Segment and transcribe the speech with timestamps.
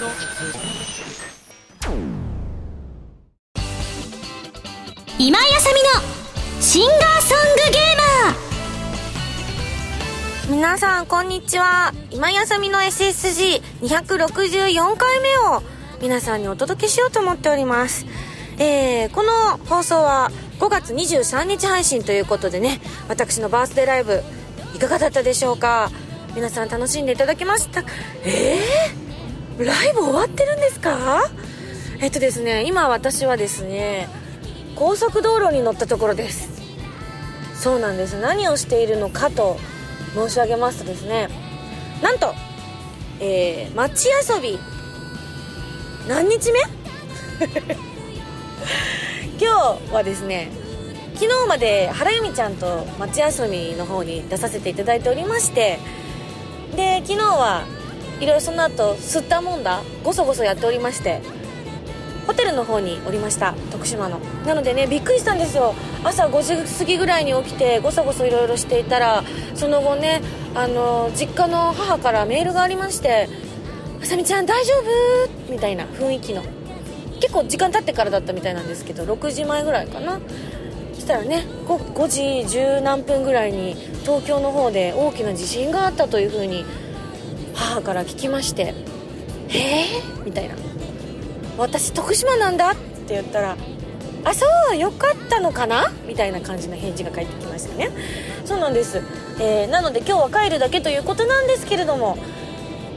[0.00, 0.08] 今
[5.38, 5.90] 井あさみの
[6.62, 7.80] シンガーソングゲー
[10.48, 10.56] マー。
[10.56, 11.92] 皆さんこんにちは。
[12.10, 15.62] 今井あさみの SSG264 回目を
[16.00, 18.06] 皆さんにお届けしようと思っております。
[18.56, 20.30] えー、この放送は
[20.60, 22.80] 5月23日配信ということでね
[23.10, 24.22] 私のバースデーライブ
[24.74, 25.90] いかがだったでしょうか？
[26.34, 27.84] 皆さん楽しんでいただけました
[28.24, 29.09] えー、
[29.64, 31.30] ライブ終わってるんですか？
[32.00, 34.08] えっとですね今私はですね
[34.76, 36.48] 高速道路に乗ったところです。
[37.54, 38.18] そうなんです。
[38.20, 39.58] 何をしているのかと
[40.14, 41.28] 申し上げますとですね
[42.02, 42.34] なんと、
[43.20, 44.58] えー、街遊び。
[46.08, 46.60] 何日目？
[49.40, 50.50] 今日はですね
[51.14, 55.78] 昨日まで原由美ちゃんと町遊びの方に出させていただいておりまして
[56.76, 57.64] で昨日は
[58.20, 59.82] いろいろその後吸ったもんだ。
[60.04, 61.20] ごそごそやっておりまして
[62.26, 64.20] ホテルの方におりました徳島の。
[64.46, 65.74] なのでねびっくりしたんですよ。
[66.04, 70.22] 朝5時過ぎぐらいに起きてごそごそいろいろしていたらその後ね
[70.54, 73.28] あの実家の母からメールがありまして
[74.02, 76.42] 「あさみちゃん大丈夫?」みたいな雰囲気の。
[77.20, 80.20] 結構時間経ってからだったみたいなんですけど6時前ぐらいかな。
[80.94, 82.22] そしたらね 5, 5時
[82.58, 86.64] 10何分ぐらいに東京の方で大きな地震があったというふうに
[87.60, 88.74] 母から聞きまして
[89.52, 89.84] 「ええ、
[90.24, 90.54] みたいな
[91.58, 93.56] 「私徳島なんだ」って言ったら
[94.24, 97.90] 「あそうよかったのかな?」みたいな感じの返事が返ってきましたね。
[98.44, 99.02] そうなんです、
[99.38, 102.18] えー、なので今日は帰るだけということなんですけれども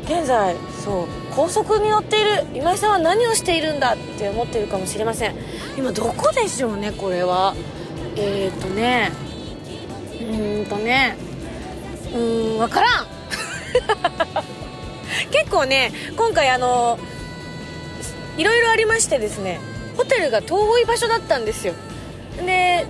[0.06, 5.36] 現在そう高速に乗っている今井さんは何をしているんだって思ってるかもしれません。
[5.78, 7.54] 今どこでしょうねこれは。
[8.16, 9.12] えっ、ー、とね。
[10.14, 11.18] うーんとね。
[12.14, 13.08] うーん分からん。
[15.34, 17.00] 結構ね今回あの
[18.38, 19.60] いろいろありましてですね
[19.98, 21.74] ホテルが遠い場所だったんですよ。
[22.38, 22.86] で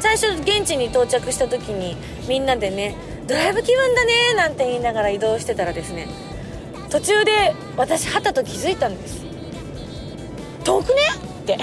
[0.00, 1.96] 最初現地に到着した時に
[2.28, 6.08] みんなでねドライブ気分だねなんて言いながら移動してたらですね
[6.90, 9.24] 途中で私はたと気づいたんです。
[10.64, 10.94] 遠くね
[11.42, 11.58] って。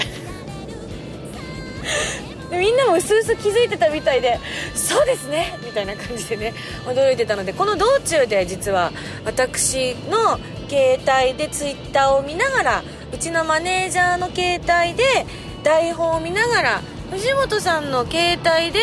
[2.50, 4.38] みんなもうすうす気づいてたみたいで
[4.74, 8.92] そうですねみたいな感じでね驚いてたのでこの道中で実は
[9.24, 10.38] 私の
[10.68, 15.26] 携帯でツイッターを見ながらうちのマネージャーの携帯で
[15.62, 18.80] 台本を見ながら藤本さんの携帯で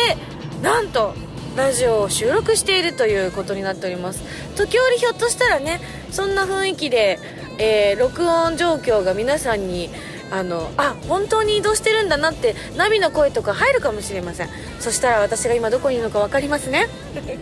[0.62, 1.14] なんと
[1.56, 4.22] ラジオを収録しているということになっております。
[4.54, 5.80] 時折ひょっとしたらね
[6.10, 7.18] そんな雰囲気で、
[7.58, 9.90] えー、録音状況が皆さんに
[10.30, 14.48] あのあ本当に移動してるんだなってナビの声とか入るかもしれません。
[14.80, 16.88] そしたら私が今どこにいるのか分かりますね。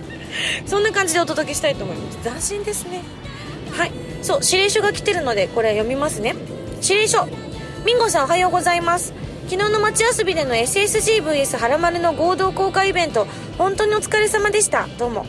[0.66, 2.18] そんな感じでお届けしたいと思います。
[2.22, 3.02] 斬新ですね。
[3.72, 3.92] はい。
[4.22, 6.34] そう指令書が来てるのでこれ読みますね。
[6.82, 7.26] 指令書。
[7.84, 9.12] ミンゴさんおはようございます。
[9.48, 13.26] 昨日の街遊びでの SSGVS はらまるの合同公開イベント。
[13.58, 14.88] 本当にお疲れ様でした。
[14.98, 15.26] どうも。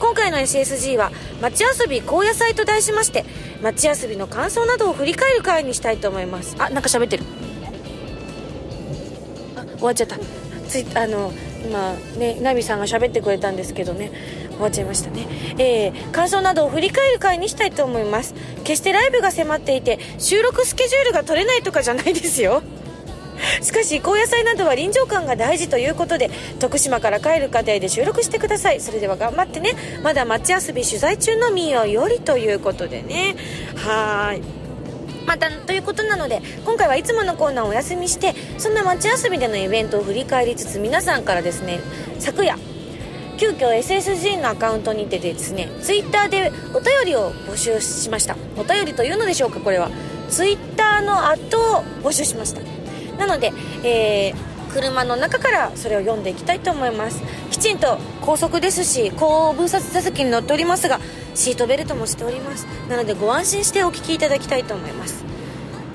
[0.00, 1.12] 今回の SSG は
[1.42, 3.26] 街遊び高野菜と題しまして
[3.62, 6.56] 夏休みの感想などを振り返る会にしたいと思います。
[6.58, 7.24] あなんか喋ってる。
[9.56, 10.16] あ終わっちゃった。
[10.68, 11.32] ついあの
[11.64, 14.10] 今ねナミさんが喋ってくれたんですけどね。
[14.50, 15.26] 終わっちゃいましたね。
[15.58, 18.34] えー、感想などを振り返る会にしたいと思います。
[18.64, 22.62] 決してライブが迫っていて収録スケジュールが取れないとかじゃないですよ。
[23.62, 28.80] しかし高野菜などは臨場感が大事ということで徳島から帰る過程で収録してください。
[28.80, 29.72] それでは頑張ってね。
[30.02, 33.36] まだ街遊び取材中のみよよりということでね。
[33.76, 34.42] はい。
[35.26, 41.78] またということなので今回はいつものコーナーをお休みしてそんな街遊びでのイベントを振り返りつつ皆さんからですね
[42.18, 42.58] 昨夜
[43.40, 48.36] 急遽 SSG のアカウントにてですね Twitter でお便りを募集しました。
[48.58, 49.90] お便りというのでしょうかこれは。
[50.28, 52.79] Twitter の後を募集しました。
[53.20, 53.52] なので、
[53.84, 57.22] えー、車の中からそれを読んでいきたいと思います。
[57.50, 61.00] きちんと高速ですし後部座席に乗っておりますが
[61.34, 62.66] シートベルトもしております。
[62.88, 65.24] なのでご安心してお聞きいただきたいと思います、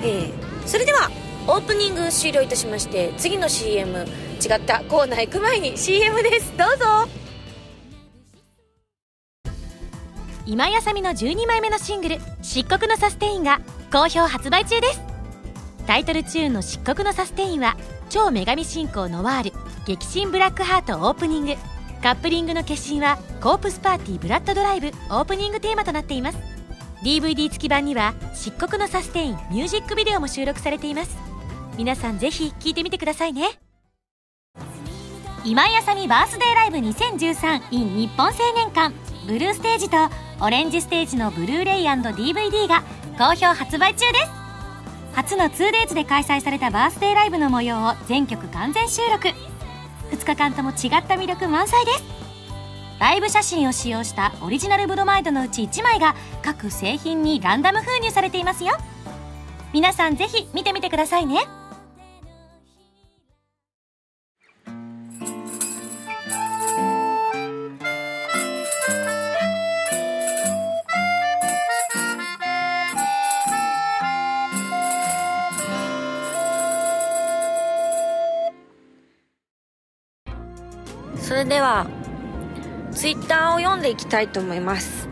[0.01, 0.31] えー、
[0.67, 1.09] それでは
[1.47, 6.53] オープニング終了いたしまして次の CM 違ったコーナー行く前に CM です。
[6.57, 6.85] どうぞ。
[10.45, 13.61] 今やさみの12枚目のシングル「漆黒のサステイン」が
[13.91, 15.04] 好評発売中です。
[15.87, 17.77] タイトルチューンの漆黒のサステインは
[18.09, 19.53] 超女神信仰ノワール
[19.85, 21.55] 激震ブラックハートオープニング。
[22.01, 26.37] カップリングの決心はコープスパーティーブラッドドライブオープニングテーマとなっています。
[27.03, 31.17] DVD 付き版には漆黒のサステインミュージックビデオも収録されています。
[31.77, 33.59] 皆さんぜひ聴いてみてくださいね。
[35.43, 38.93] 今井あさみバースデーライブ 2013in 日本青年館。
[39.27, 39.97] ブルーステージと
[40.41, 42.83] オレンジステージのブルーレイ &DVD が
[43.17, 44.44] 好評発売中です。
[45.15, 49.29] 初の 2days で開催されたバースデーライブの模様を全曲完全収録。
[50.11, 52.03] 2日間とも違った魅力満載です。
[52.99, 58.75] ライブ写真を使用したオリジナルブロマイドのうち1枚が各製品にランダム封入されていますよ。
[59.71, 61.47] 皆さんぜひ見てみてくださいね。
[81.25, 81.87] それでは
[82.91, 85.09] ツイッターを読んでいきたいと思います。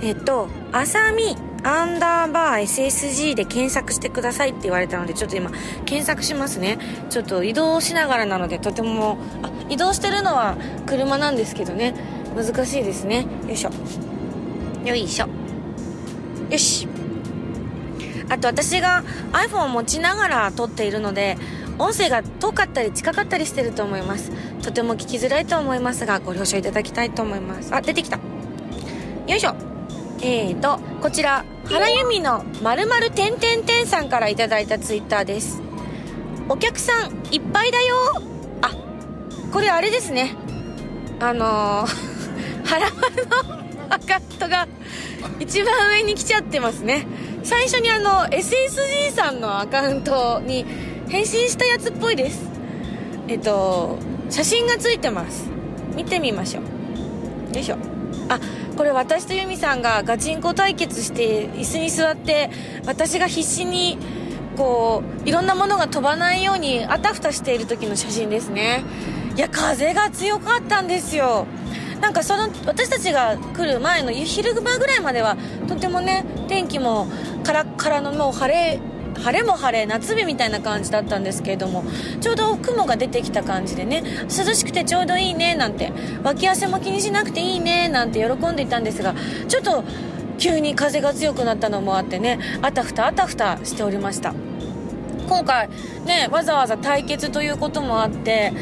[0.00, 5.50] えっと「あさみアンダーバー SSG で検索してくださいって言われたのでちょっと今
[5.84, 6.78] 検索しますね。
[7.10, 11.94] ちょっと移動しながらなのでとてもあ移動してるのは車なんですけどね。
[12.34, 13.26] 難しいですね。
[13.46, 13.70] よいしょ。
[14.86, 15.28] よいしょ。
[16.48, 16.88] よし。
[18.30, 21.36] あと私が iPhone を持ちながら撮っているので
[21.78, 24.32] 音声が遠かったり近かったりしてると思います。
[24.68, 27.74] とても聞きづらいと思いますがご了承いただきたいと思います。
[27.74, 28.18] あ出てきた。
[28.18, 28.22] よ
[29.34, 29.54] いしょ。
[30.20, 35.62] えーとこちら原由美のまるまるてんてんてんさんからいただいたツイッターです。
[36.50, 37.96] お客さんいっぱいだよ。
[38.60, 38.70] あ
[39.50, 40.36] これあれですね。
[41.18, 41.86] あのー、
[42.68, 43.54] 原丸の
[43.88, 44.68] アカウントが
[45.40, 47.06] 一番上に来ちゃってますね。
[47.42, 50.66] 最初にあの SSG さんのアカウントに
[51.08, 52.50] 返信したやつっぽいです。
[53.28, 55.48] えっと写真がついてます。
[55.94, 57.54] 見てみましょう。
[57.54, 57.76] よいしょ。
[58.28, 58.38] あ
[58.76, 62.50] これ私とユミさんがガチンコ対決して椅子に座って
[62.86, 63.98] 私が必死に
[64.56, 68.84] こういろんなものが飛ばないようにあたふたしている時の写真ですね。
[69.36, 71.46] いや風が強かったんですよ。
[72.00, 75.36] なんかその私たちが来る前の昼間ぐらいまでは
[75.66, 77.08] とてもね天気も
[77.42, 78.80] カラッカラのもう晴れ
[79.18, 81.84] 晴れも晴れ夏日みたいな感じだったんですけれども
[82.20, 85.92] ちょうど雲が出てきた感じでね涼しくてちょうどいいねなんて
[86.22, 89.14] 脇汗も気にしなくていいねなんて喜んでいたんですが
[89.48, 89.84] ちょっと
[90.38, 94.34] 急に風が強くなったのもあってねあたふたあたふたしておりました。
[95.28, 95.68] 今回
[96.06, 98.52] ねわざわざ対決ということもあって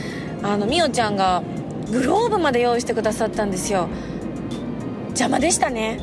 [0.43, 1.43] あのみおちゃんが
[1.93, 3.89] グローブまで用意してくださったんですよ。
[5.11, 6.01] 邪魔でしたね。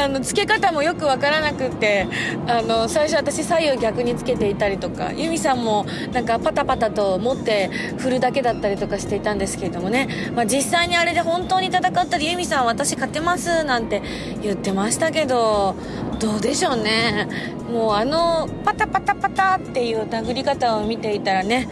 [0.00, 2.06] あのつけ方もよく分からなくって
[2.46, 7.68] あの最初私左右逆につけていたりとかユミさんもなんかパタパタと持って
[7.98, 14.02] 振るだけだったりとかしていたんですけれどもね、まあ、実際にあれで本当に戦ったりユミさん私勝てますなんて
[14.42, 15.74] 言ってましたけど
[16.18, 17.28] どうでしょうね。
[17.70, 21.68] もうあのパタパタパタっていう殴り方を見ていたらね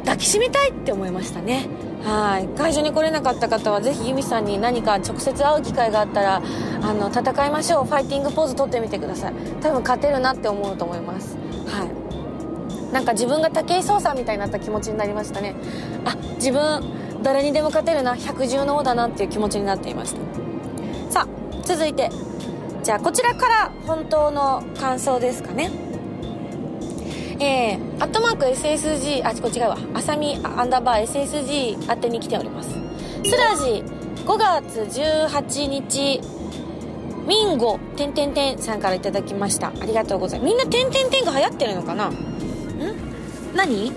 [0.00, 1.66] 抱きしめたいって思いましたね。
[2.04, 2.48] はい。
[2.58, 6.42] 会場に来れなかった方はぜひユミさんに何か直接会う機会があったら
[6.82, 7.84] あの戦いましょう。
[7.86, 9.34] ファイティングポーズ取ってみてください。
[9.62, 11.36] 多分勝てるなって思うと思います。
[11.66, 12.92] はい。
[12.92, 15.54] なんか自分が武井壮さんみたいになった気持ちになりましたね。
[16.04, 16.82] あ自分
[17.22, 18.14] 誰にでも勝てるな。
[18.16, 20.20] 百獣の王だなっていう気持ちになっていました。
[21.10, 22.10] さあ続いて。
[22.82, 25.70] じゃあこちらから本当の感想ですかね。
[27.40, 29.78] えー、アットマーク SSG あこ違うわ。
[29.94, 32.70] あさみアンダーバー SSG 宛てに来ております。
[33.24, 33.82] スラジ
[34.24, 36.20] 5月18日
[37.26, 39.68] ミンゴてんてんてんさんからいただきました。
[39.68, 40.48] ありがとうございます。
[40.48, 42.08] みんなてんてんてんが流行ってるのかな？
[42.08, 42.14] ん？
[43.54, 43.92] 何？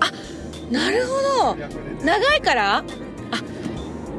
[0.00, 0.10] あ
[0.70, 1.56] なるほど。
[2.04, 2.78] 長いから？
[2.78, 2.84] あ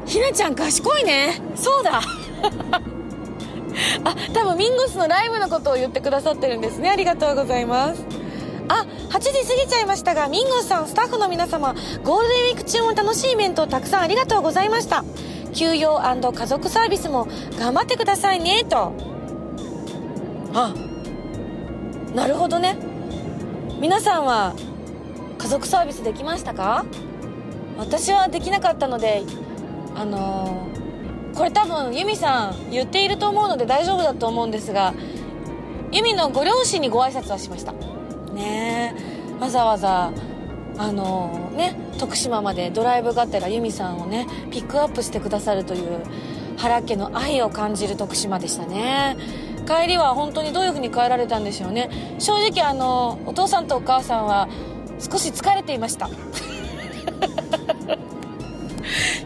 [0.05, 1.41] ひなちゃん賢いね。
[1.55, 2.01] そうだ。
[4.03, 6.89] あ多分ミンゴスのライブのことを言ってくださってるんですね。
[6.89, 8.03] ありがとうございます。
[8.67, 15.03] あ8時過ぎちゃいましたがミンゴスさんスタッフの皆様ゴールデンウィーク中も楽しいイベントをたくさんありがとうございました。
[15.53, 17.27] 休養家族サービスも
[17.59, 18.93] 頑張ってくださいねと。
[20.53, 20.73] あ
[22.13, 22.77] なるほどね。
[23.79, 24.55] 皆さんは
[25.37, 26.85] 家族サービスできましたか？
[27.77, 29.23] 私はできなかったので
[29.95, 30.84] あのー
[31.35, 34.93] これ多分ユミさん言っていると思うので大丈夫だと思うんですが
[35.91, 37.71] ユミのご両親にご挨拶はしました。
[38.33, 39.41] ねえ。
[39.41, 40.11] わざわざ
[40.77, 46.03] あのね徳島までドライブがてらユミさんをねピックアップしてくださるという
[46.57, 49.15] 原家の愛を感じる徳島でしたね。
[49.65, 51.89] 帰りは本当にどういう風に帰られたんでしょうね。
[52.19, 54.47] 正直あのお父さんとお母さんは
[54.99, 56.09] 少し疲れていました。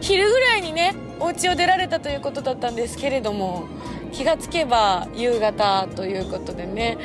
[0.00, 3.68] 昼ぐらいにねお家を出られたということだったんですけれども
[4.12, 6.98] 気がつけば夕方ということでね。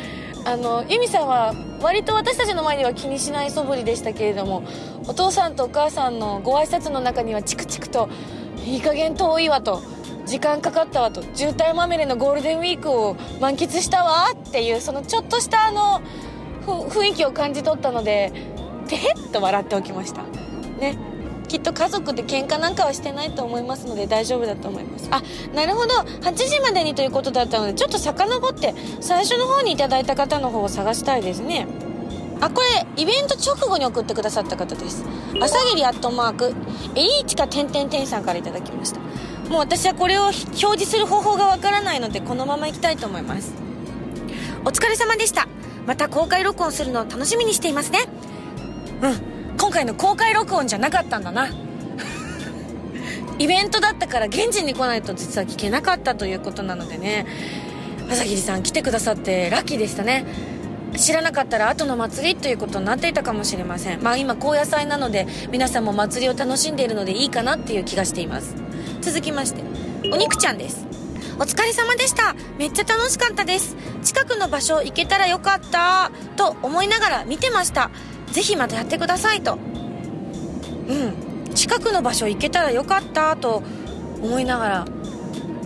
[0.48, 4.64] あの由美さんは割と私たちの前では気にしない素振りでしたけれども
[5.08, 8.10] お父さんとお母さんのご挨拶の中にはチクチクと
[8.64, 9.82] 「いい加減遠いわ」と
[10.28, 16.02] 時間かかったわと渋滞まみれのゴールデンウィークを満喫したわっていうそのちょっとしたあの
[16.68, 18.32] 雰囲気を感じ取ったので
[18.88, 20.22] てへっと笑っておきました。
[20.80, 21.15] ね。
[21.46, 25.08] きっと家族で喧嘩なんかはしてないと思いますので大丈夫だと思います。
[25.12, 25.22] あ
[25.54, 25.96] なるほど。
[25.96, 31.68] 8時までにということだったのでちょっと遡って最初の方にいただいた方の方を探したいですね。
[32.42, 35.06] あこれイベント直後に送ってくださった方です。
[35.40, 36.54] 朝霧アットマーク
[36.96, 39.00] エリーチカてんてんてんさんから頂きました。
[39.50, 43.54] もう私はこれを表示する方法がわからないのでこのままいきたいと思います。
[44.66, 45.48] お疲れ様でした。
[45.86, 48.00] また公開録音するのを楽しみにしていますね。
[49.02, 49.35] うん。
[49.58, 51.50] 今回の公開録音じゃなかったんだな。
[53.38, 57.26] イベントだったから現地に来ないと実は聞けなかったということなのでね。
[58.10, 60.26] 朝霧さん来てくださってラッキーでしたね。
[60.96, 64.02] 知らなかったら後の祭りということになっていたかもしれません。
[64.02, 68.56] まあ今高野菜なので皆さんも祭りを楽しんでいるのでいいかなっていう気がしています。
[69.02, 69.62] 続きまして
[70.12, 70.86] お肉ちゃんです。
[71.38, 72.34] お疲れ様でした。
[72.58, 73.76] めっちゃ楽しかったです。
[74.04, 76.12] 近くの場所行けたらよかった。
[76.38, 77.92] と思いながら見てました。
[78.32, 79.58] ぜひまたやってくださいと。
[80.88, 81.54] うん。
[81.54, 83.64] 近くの場所行けたらよかったと
[84.22, 84.86] 思いながら。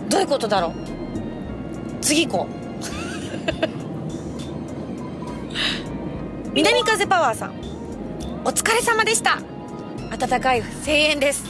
[0.08, 0.72] どういうことだろう？
[2.00, 2.50] 次行こう。
[6.54, 7.54] 南風パワーさん。
[8.44, 9.38] お疲れ様でした。
[10.10, 11.44] 温かい声援です。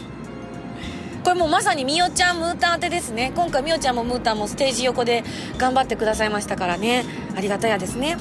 [1.25, 3.33] これもうまさにみおちゃんムータン当てですね。
[3.35, 5.23] 今回みおちゃんもムータンもステージ横で
[5.59, 7.05] 頑張ってくださいましたからね。
[7.37, 8.17] ありがたやですね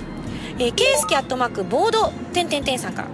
[0.60, 3.08] えー、ケイスケアットマークボードてんてんてんさんから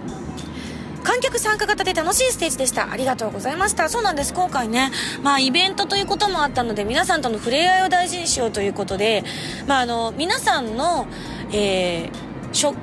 [1.04, 2.90] 観客参加型で楽しいステージでした。
[2.90, 3.88] ありがとうございました。
[3.88, 4.34] そうなんです。
[4.34, 4.90] 今回ね、
[5.22, 9.22] まあイベントということもあったので、皆さんとの触れ合いを大事にしようということで、
[9.68, 11.06] まああの、皆さんの、
[11.52, 12.76] えー、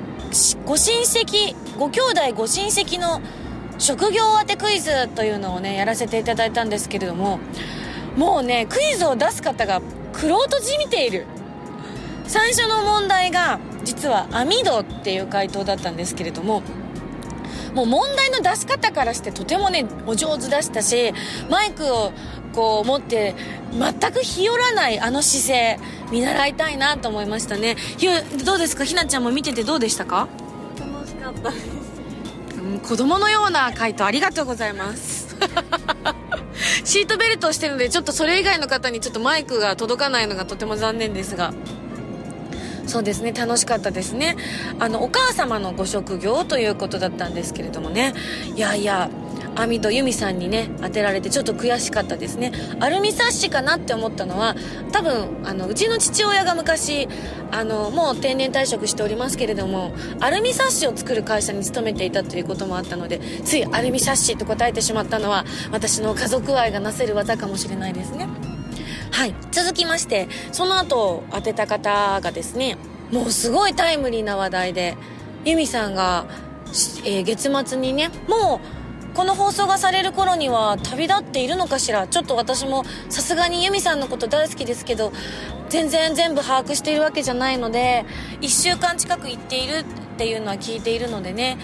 [0.66, 3.22] ご親戚、ご兄弟ご親戚の
[3.78, 7.40] 職業当てクイズというのをね、やらせていただいたんですけれども、
[8.16, 9.82] もうね、クイズを出す方が、
[10.14, 11.26] くろうとじみている。
[12.26, 16.62] 最初の問題が、実は網戸っていう回答だったんですけれども
[17.74, 21.14] もう問題の出し方からしてとてもねお上手でしたし
[21.50, 22.14] マイクを
[22.54, 23.34] こう持って
[23.72, 25.80] 全く日和らないあの姿勢
[26.12, 27.76] 見習いたいなと思いましたね。
[27.98, 28.08] ひ
[28.46, 28.84] どうですか？
[28.84, 30.28] ひなちゃんも見ててどうでしたか？
[30.78, 31.68] 楽しかったです。
[32.84, 35.36] 子供のような回答ありがとうございます。
[36.84, 41.54] シートベルトをしてるのでちょっとそれ以外の方にちょっとマイクが届かないのがとても残念ですが
[42.88, 43.32] そうですね。
[43.32, 44.36] 楽しかったですね。
[44.80, 48.14] あのお母様のご職業ということだったんですけれどもね。
[48.56, 49.10] いやいや
[49.56, 52.52] 網戸由美さんにね当てられてちょっと悔しかったですね。
[52.80, 54.56] アルミサッシかなって思ったのは
[54.92, 57.08] 多分あのうちの父親が昔
[57.52, 68.28] あのもう定年退職しておりますけれどもアルミサッシを作る会社に勤めていたということもあったのでついアルミサッシと答えてしまったのは私の家族愛がなせる技かもしれないですね。
[69.14, 72.78] はい続きましてその後当てた方がですね
[73.12, 74.98] もうすごいタイムリーな話題で
[75.46, 76.26] ユミさんが、
[77.06, 78.60] えー、月末にねも
[79.12, 82.08] うこの放送がされる頃には旅立っているのかしら。
[82.08, 85.14] ちょっと私もさすがにユミさんのこと大好きですけど
[85.70, 88.06] 全然全部把握しているわけじゃないので
[88.42, 91.60] 1週間近く行っているっていうのは聞いているのでね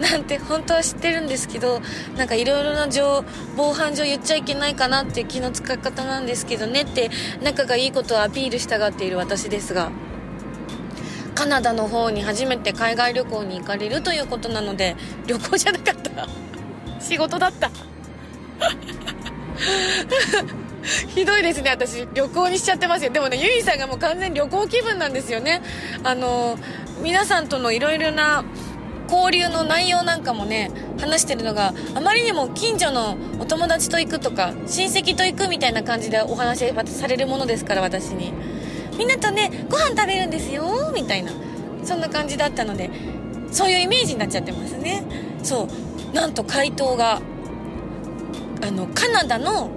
[0.00, 1.80] なんて本当は知ってるんですけど
[2.16, 3.24] なんかいろいろな情
[3.56, 7.10] 防犯上言っちゃいけないかなっていう気の使い方なんですけどねって
[7.42, 9.90] 仲がいいことをアピールしたがっている私ですが
[11.38, 14.96] カナダの方に初めて海外旅行に行かれるということなので
[15.28, 16.28] 旅行じゃなかった。
[17.00, 17.70] 仕事だった。
[21.14, 21.70] ひどいですね。
[21.70, 23.12] 私旅行にしちゃってますよ。
[23.12, 25.62] でもねゆいさんがもう完全に旅行気分なんですよね。
[26.02, 26.58] あの
[27.02, 28.42] 皆さんとのいろいろな
[29.10, 38.32] 交流の内容なんかもね話してるのがあまりにも近所のお友達と行くとか親戚と行くみたいな感じでお話されるものですから私に。
[38.98, 41.32] みんなとねご飯食べるんですよみたいな。
[41.84, 42.90] そんな感じだったので
[43.50, 45.02] そういうイメージになっちゃってますね。
[45.42, 45.68] そ
[46.12, 46.14] う。
[46.14, 47.20] なんと回答が
[48.66, 49.70] あのカナダの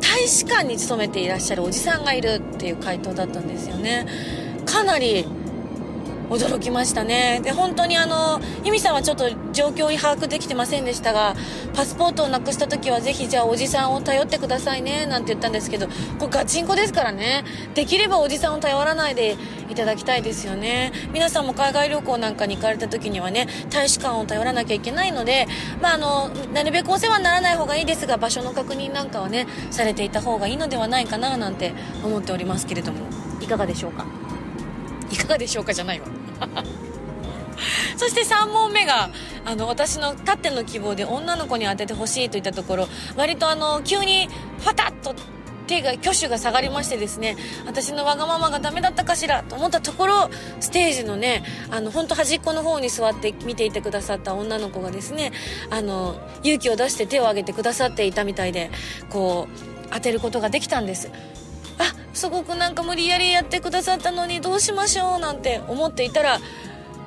[0.00, 4.06] 大使館に勤めていらっしゃるおじさんがいるっていう回答だったんですよね。
[4.66, 5.26] かなり
[6.28, 7.40] 驚きましたね。
[7.42, 11.34] で本当にあの由美さんはちょっと状況に把握できてませんでしたが
[11.74, 15.86] パスポートをなくした時はぜひじゃあおじさんを頼ってくださいねなんて言ったんですけど
[16.18, 17.44] これガチンコですからね。
[17.74, 19.36] できればおじさんを頼らないで
[19.68, 20.92] いただきたいですよね。
[21.12, 25.46] 皆さんも海外旅行なんかに行かれた時にはね大使館を頼らなきゃいけないので
[25.80, 31.72] まああのなるべくお世話にならない方がいいですが場所の確認なんかはねされていた方がいいのではないかななんて
[32.04, 32.98] 思っておりますけれども。
[33.40, 34.06] いかがでしょうか？
[35.10, 36.06] いかがでしょうかじゃないわ
[37.96, 39.10] そして3問目が
[39.44, 44.28] あの私のたっての希望で女の子に当ててほしいといったところ割とあの急に
[44.58, 45.14] ファタッと
[45.66, 55.32] 手が挙手が下がりましてですね私のわがままがダメだったかしらと思ったところステージのねあの本当端っこの方に座って見ていてくださった女の子がですね
[55.70, 58.70] あの勇気を出して手を挙げてくださっていたみたいで
[59.10, 61.10] こう当てることができたんです。
[61.78, 66.40] あすごくなんか無理やりやってくださったのにどうしましょうなんて思っていたら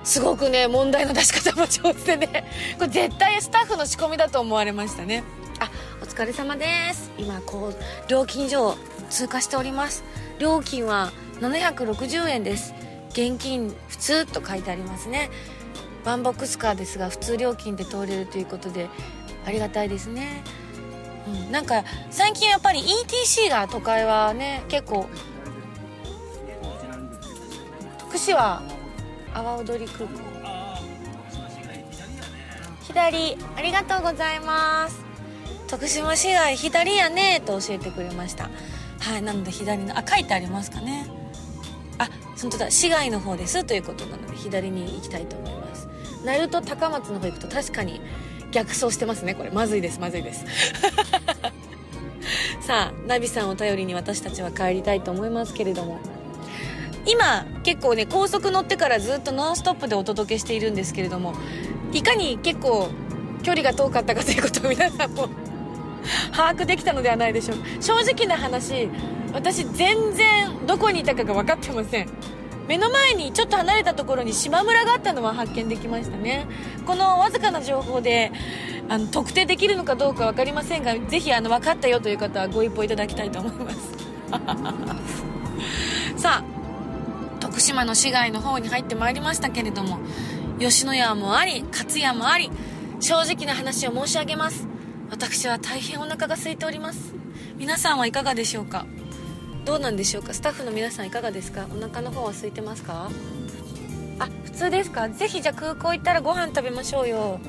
[0.03, 2.49] すごくね問題の出し方も上手でね。
[2.77, 5.23] これ絶対スタッフの仕込みだと思われましたね。
[5.59, 5.69] あ
[6.01, 7.11] お疲れ様です。
[7.17, 8.77] 今こう料金所を
[9.09, 10.03] 通過しております。
[10.39, 11.11] 料金は
[11.41, 12.73] 760円です。
[13.11, 15.29] 現金普通と書いてありますね。
[16.05, 18.87] ワンボックスカーですが普通料金で通れるということで
[19.45, 20.43] ありがたいですね、
[21.27, 25.07] うん、なんか最近やっぱり ETC が都会はね結構
[28.07, 28.61] 福祉は
[29.33, 30.29] 阿波踊り空港。
[32.87, 35.03] 左ありがとうございます。
[35.67, 38.49] 徳島市街左やねと教えてくれました。
[38.99, 41.05] はいなので左のあ書いてありますかね。
[41.99, 42.09] あ
[42.41, 42.71] 本当だ。
[42.71, 45.87] 市街の方ですということなので左に行きたいと思います。
[46.25, 48.01] 鳴門高松の方行くと確かに
[48.51, 49.51] 逆走してますねこれ。
[49.51, 50.45] まずいですまずいです。
[52.61, 55.99] さあナビさんを頼りに私たちは帰りたいと思いますけれども。
[57.05, 61.33] 今結構ね高速乗ってからずっとノンストップでお届けしているんですけれども
[61.91, 62.89] いかに結構
[63.41, 65.27] 距離が遠かったかということを皆さんも
[66.35, 67.57] 把握できたのではないでしょう。
[67.57, 68.89] か正直な話
[69.33, 72.09] 私全然どこにいたかが分かってません。
[72.69, 76.45] 目の前にちょっと離れたところに島村があったのは発見できましたね。
[76.85, 78.31] このわずかな情報で
[78.87, 83.77] あの特定できるのかどうか分かりませんがぜひあの分かったよという方はご一報いただきたいと思います。
[86.21, 89.97] さあ徳島の市街の方に入ってまいりましたけれども
[90.59, 92.51] 吉野家もあり勝屋もあり
[92.99, 94.67] 正直な話を申し上げます。
[95.09, 97.15] 私は大変お腹が空いております。
[97.57, 98.85] 皆さんはいかがでしょうか？
[99.65, 100.33] どうなんでしょうか？
[100.33, 101.67] スタッフの皆さんいかがですか？
[101.75, 103.09] お腹の方は空いてますか？
[104.19, 105.09] あ普通ですか？
[105.09, 107.39] ぜひじゃあ空港行ったらご飯食べましょうよ。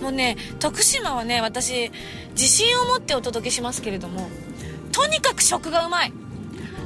[0.00, 1.90] もうね徳島はね私
[2.32, 4.28] 自信を持ってお届けしますけれども
[4.92, 6.12] とにかく食がうまい。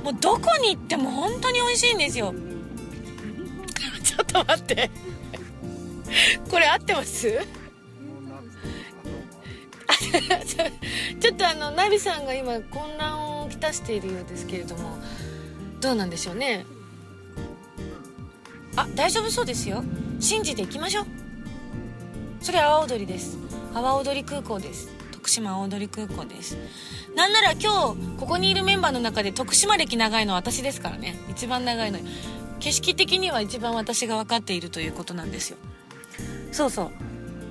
[0.05, 2.33] もうどこに行っても本当に美味しいんですよ。
[4.03, 4.90] ちょっと待って。
[6.51, 7.31] これ合ってます？
[11.21, 13.30] ちょっとあのナビさんが今混乱を
[13.61, 14.96] きたしているようですけれども
[15.81, 16.66] どうなんでしょうね。
[18.77, 19.83] あ大丈夫そうですよ。
[20.18, 21.07] 信じていきましょう。
[22.40, 23.38] それ阿波踊りです。
[23.75, 24.88] 阿波踊り空港です。
[25.12, 26.57] 徳島阿波踊り空港です。
[27.14, 31.18] なんなら今日ここにいるメンバーの中で徳島歴長いのは私ですからね。
[31.31, 31.99] 一番長いの。
[32.61, 35.57] 景色的には一番私が分かっているということなんですよ。
[36.53, 36.90] そうそう。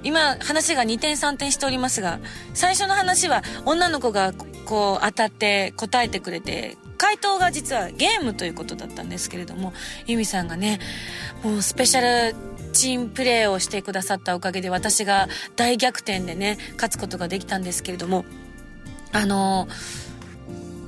[0.03, 2.19] 今話が2点3点しておりますが
[2.53, 4.33] 最初の話は女の子が
[4.65, 9.73] こう当たって答えてくれて回答が実はゲームということだったんですけれども
[10.05, 10.79] 由美さんがね
[11.43, 12.35] もうスペシャル
[12.73, 18.25] チームプレーをしてくださったおかげで私が大逆転でね勝つことができたんですけれども
[19.11, 19.67] あの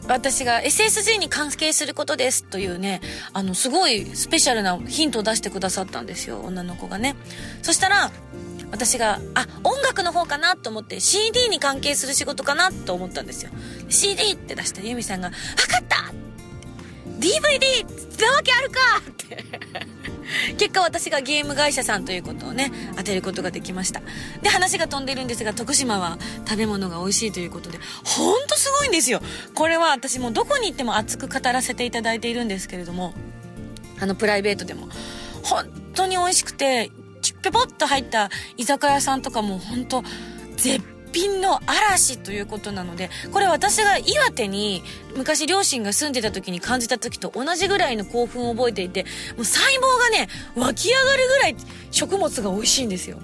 [0.07, 3.01] 私が SSG に関係することですというね、
[3.33, 7.15] あの、すごいスペシャルなヒントを出してくださったんですよ、女の子がね。
[7.61, 8.11] そしたら、
[8.71, 13.51] 私が、あ、音楽の方かなと思って CD に関係する仕事かなと思ったんですよ。
[13.89, 15.37] CD って出したユミさんが、わか
[15.81, 16.13] った
[17.19, 18.01] !DVD!
[18.21, 18.79] なわけあるか
[19.09, 19.43] って
[20.57, 24.01] 結果私がゲーム会社さんということをね、当てることができました。
[24.41, 29.21] で、話が飛んでるんですが、徳島は食べ物が美味しいということで、ほんとすごいんですよ。
[29.55, 33.13] これは私もどこに行っても熱く語らせていただいているんですけれども、
[33.99, 34.87] あの、プライベートでも。
[35.43, 36.91] 本当に美味しくて、
[37.41, 40.03] ぴぽっと入った居酒屋さんとかも本当
[40.57, 44.83] 絶品の嵐ということなので、これ私が岩手に
[45.15, 49.03] 昔両親が住んでた時に感じた時と同じぐらいの興奮を覚えていて、
[49.35, 51.55] もう細胞がね、湧き上がるぐらい
[51.91, 53.17] 食物が美味しいんですよ。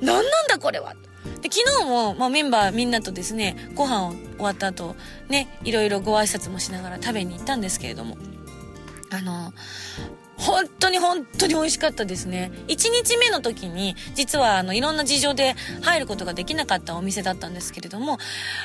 [0.00, 0.94] 何なんだこれは
[1.42, 4.96] で、昨日も、まあ、メンバーみんなとですね、ご飯を終わった後、
[5.28, 8.16] ね、いろいろご挨拶もしながら食べに行ったんですけれども、
[9.10, 9.52] あの、
[10.38, 12.52] 本当に本当に美味しかったですね。
[12.68, 18.18] 1日目の時に、実はあの、いろんな事情で入ることができなかったお店だったんですけれども、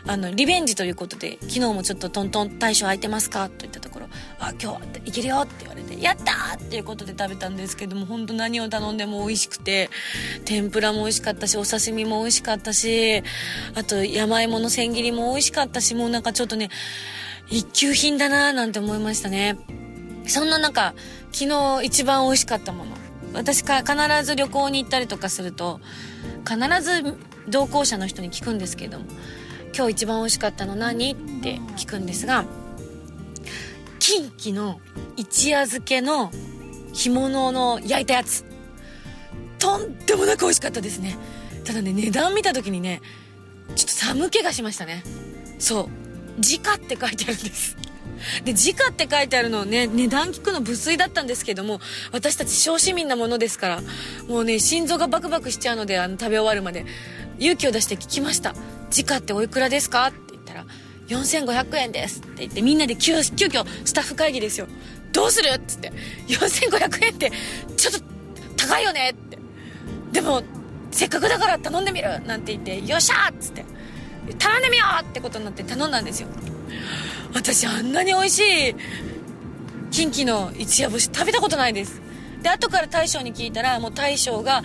[0.06, 3.50] あの、リベンジということで、昨日もちょっとトントン大将空いてますか？
[3.50, 4.08] と言ったところ、
[4.40, 9.90] あ、今日いけるよって言われて、やったっていうことで食べたんですけども、本当何を頼んでも美味しくて、
[10.46, 13.24] 天ぷらも美味しかったし、お刺身も美味しかったし、
[13.74, 16.70] あと山芋の千切りも美味しかったし、もうなんかちょっとね、
[17.50, 19.58] 一級品だなーなんて思いましたね。
[20.28, 20.94] そんな中、
[21.34, 22.92] 昨日一番美味しかったもの。
[23.34, 25.82] 私か必ず旅行に行ったりとかすると、
[26.48, 27.18] 必ず
[27.50, 29.06] 同行者の人に聞くんですけども、
[29.76, 32.46] 今日一番美味しかったの何って聞くんですが、
[34.00, 34.80] 近畿の
[35.18, 36.32] 一夜漬けの
[36.94, 38.46] 干物の焼いたやつ。
[39.58, 41.18] とんでもなく美味しかったですね。
[41.64, 43.02] ただね値段見た時にね
[43.76, 45.04] ちょっと寒気がしましたね。
[45.58, 45.88] そう
[46.40, 47.78] 「時価」って書いてあるんです。
[48.44, 51.80] で、時価って書いてあるのね、値段聞くの無粋だったんですけども、
[52.12, 53.82] 私たち小市民なものですから、
[54.28, 56.86] もうね、心臓がバクバクしちゃうので、あの、食べ終わるまで、
[57.40, 58.56] 勇気を出して聞きました。
[58.90, 60.66] 時価っておいくらですかって言ったら、
[61.08, 64.68] 4500円ですって言って、みんなで急、急遽スタッフ会議ですよ。
[65.12, 65.92] どうするっつって、
[66.28, 67.32] 4500円って、
[67.78, 68.00] ちょっと
[68.58, 69.38] 高いよねって。
[70.12, 70.44] でも、
[70.92, 73.66] せっかくだから頼んでみるなんて言って、よっしゃっつって、
[74.38, 76.30] 頼んでみようってことになって頼んだんですよ。
[77.34, 78.76] 私あんなに美味しい
[79.92, 82.02] 近畿の一夜干し食べたことないです
[82.42, 84.64] で後から大将に聞いたらもう大将が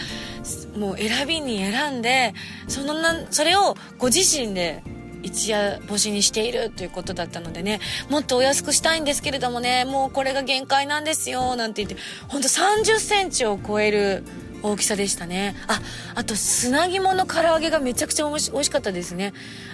[0.77, 2.35] もう選びに選んで
[2.67, 4.83] そのなそれをご自身で
[5.23, 14.25] 一夜干しにしているということだったのでねもっとお安くしたいんですけれどもねもうこれが限界なんですよなんて言ってほんと3 0センチを超える
[14.63, 15.55] 大きさでしたね。
[15.69, 15.81] あ、
[16.15, 19.33] あと砂肝の唐揚げがめちゃくちゃ美味しかったですね。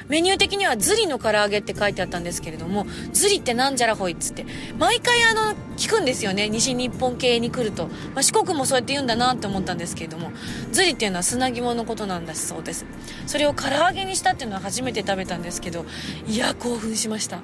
[0.09, 4.45] メニュー的にはズリの唐揚げって書いてあったんですけれども、ズリってなんじゃらほいっつって、
[4.79, 6.49] 毎回あの、聞くんですよね。
[6.49, 7.87] 西日本系に来ると。
[7.87, 10.33] まあ、四国もそうやって言うんだなって思ったんですけれども、
[10.73, 12.87] ズリっていうのは砂肝のことなんだそうです。
[13.27, 15.85] それを唐揚げにしたっていうのは初めて食べたんですけど、
[16.27, 17.39] いや、興奮しました。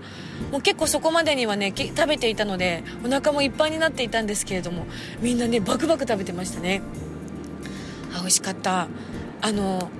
[0.52, 4.86] もう結構そこまでにはね、食べていたので、お腹もいっぱいになっていたんですけれども、
[5.20, 6.82] みんなね、バクバク食べてましたね。
[8.14, 8.88] あ美味しかった
[9.40, 9.90] あの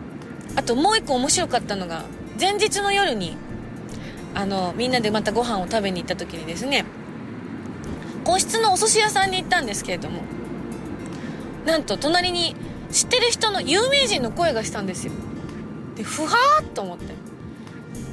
[0.57, 2.05] あともう一個面白かったのが
[2.41, 3.37] 前日の夜に
[4.35, 6.85] あのみんなでまたご飯を食べに行った時にですね
[8.25, 10.23] 個室のお寿司屋さんに行ったんですけれども
[11.67, 12.57] なんと隣に
[12.91, 15.13] 知ってる人の有名人の声がしたんですよ。
[15.95, 17.15] でふはーっと思って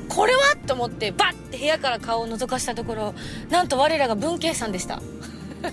[0.10, 0.58] これは？
[0.68, 3.14] と思ってバッて部屋から顔を覗かしたところ
[3.50, 5.02] なんと我らが文慶さんでした。
[5.62, 5.72] 文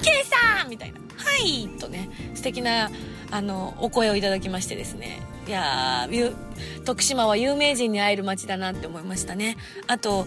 [0.00, 1.00] 慶さんみたいな。
[1.16, 2.90] はいとね、素敵な、
[3.30, 5.20] あの、お声をいただきましてですね。
[5.46, 6.08] いや
[6.84, 9.56] 徳島は有名人に会える街だなって思いましたね。
[9.86, 10.26] あと、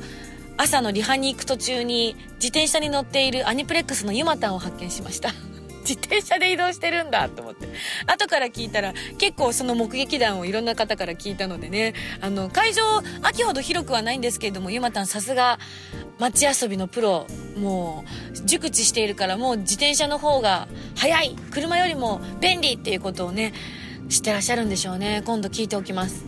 [0.57, 5.29] 朝のリハに行く途中に自転車に乗っているアニプレックスのゆまたんを発見しました。
[5.87, 7.67] 自転車で移動してるんだと思って。
[8.07, 11.93] 後から聞いたら結構その目撃談をいろんな方から聞いたのでね。
[12.21, 12.81] あの、会場、
[13.21, 15.59] 秋ほど広くはないんですけれども、ユマタンさすが
[16.19, 23.53] 街遊びのプロ、もう熟知しているからもう自転車の方が早い車よりも便利っていうことをね、
[24.09, 25.21] 知ってらっしゃるんでしょうね。
[25.25, 26.25] 今度聞いておきます。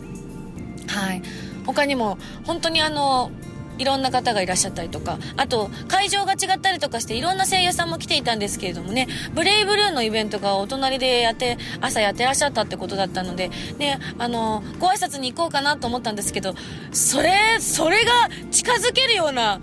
[0.88, 1.22] はい。
[1.66, 3.30] 他にも、本当にあの、
[3.78, 16.54] いろんな方がいらっしゃったりとか、あと、会場が違ったりとかして、いろんな声優さんも来ていたんですけれどもね、ブレイブルーのイベントがお隣でやって、朝やってらっしゃったってことだったので、ね、あの、ご挨拶に行こうかなと思ったんですけど、
[16.92, 18.12] それ、それが
[18.50, 19.60] 近づけるような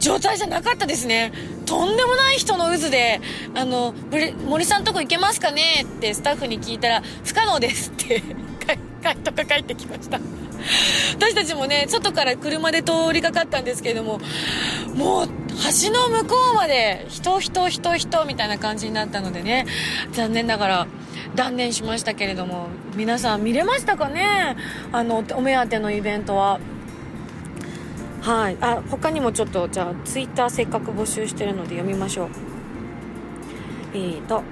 [0.00, 1.32] 状態じゃなかったですね。
[1.66, 3.20] とんでもない人の渦で、
[3.54, 3.94] あの、
[4.46, 8.22] 森さんとこ行けますかねってスタッフに聞いたら、不可能ですって
[9.02, 10.20] かとか帰ってきました
[11.18, 14.20] 私たちもね外から車で通りかかったんですけれども
[14.94, 19.66] もう橋の向こうまで人人人人みたいな感じになったのでね
[20.12, 20.86] 残念ながら
[21.34, 24.56] 断念しましたけれども皆さん見れましたかね？
[24.92, 26.58] あのお目当てのイベントは。
[28.22, 28.56] はい。
[28.60, 32.28] あ他にもちょっとじゃあツイッターせっかく募集してるので読みましょう。
[33.94, 34.42] えーと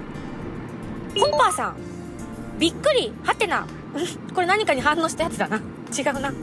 [1.19, 1.75] コッパーさん。
[2.59, 3.11] びっくり。
[3.23, 3.65] はてな
[4.33, 5.59] これ何かに反応したやつだな。
[5.95, 6.33] 違うな。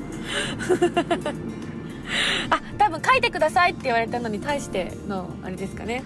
[2.51, 6.03] あ、多分書いてくださいって言われたのに対しての、あれですかね。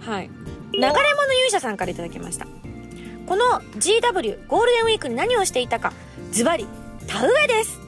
[0.00, 0.30] はい。
[0.72, 2.46] 流れ物勇者さんから頂きました。
[3.26, 3.44] この
[3.78, 5.92] GW ゴールデンウィークに何をしていたか、
[6.32, 6.66] ズバリ、
[7.06, 7.78] 田植えです。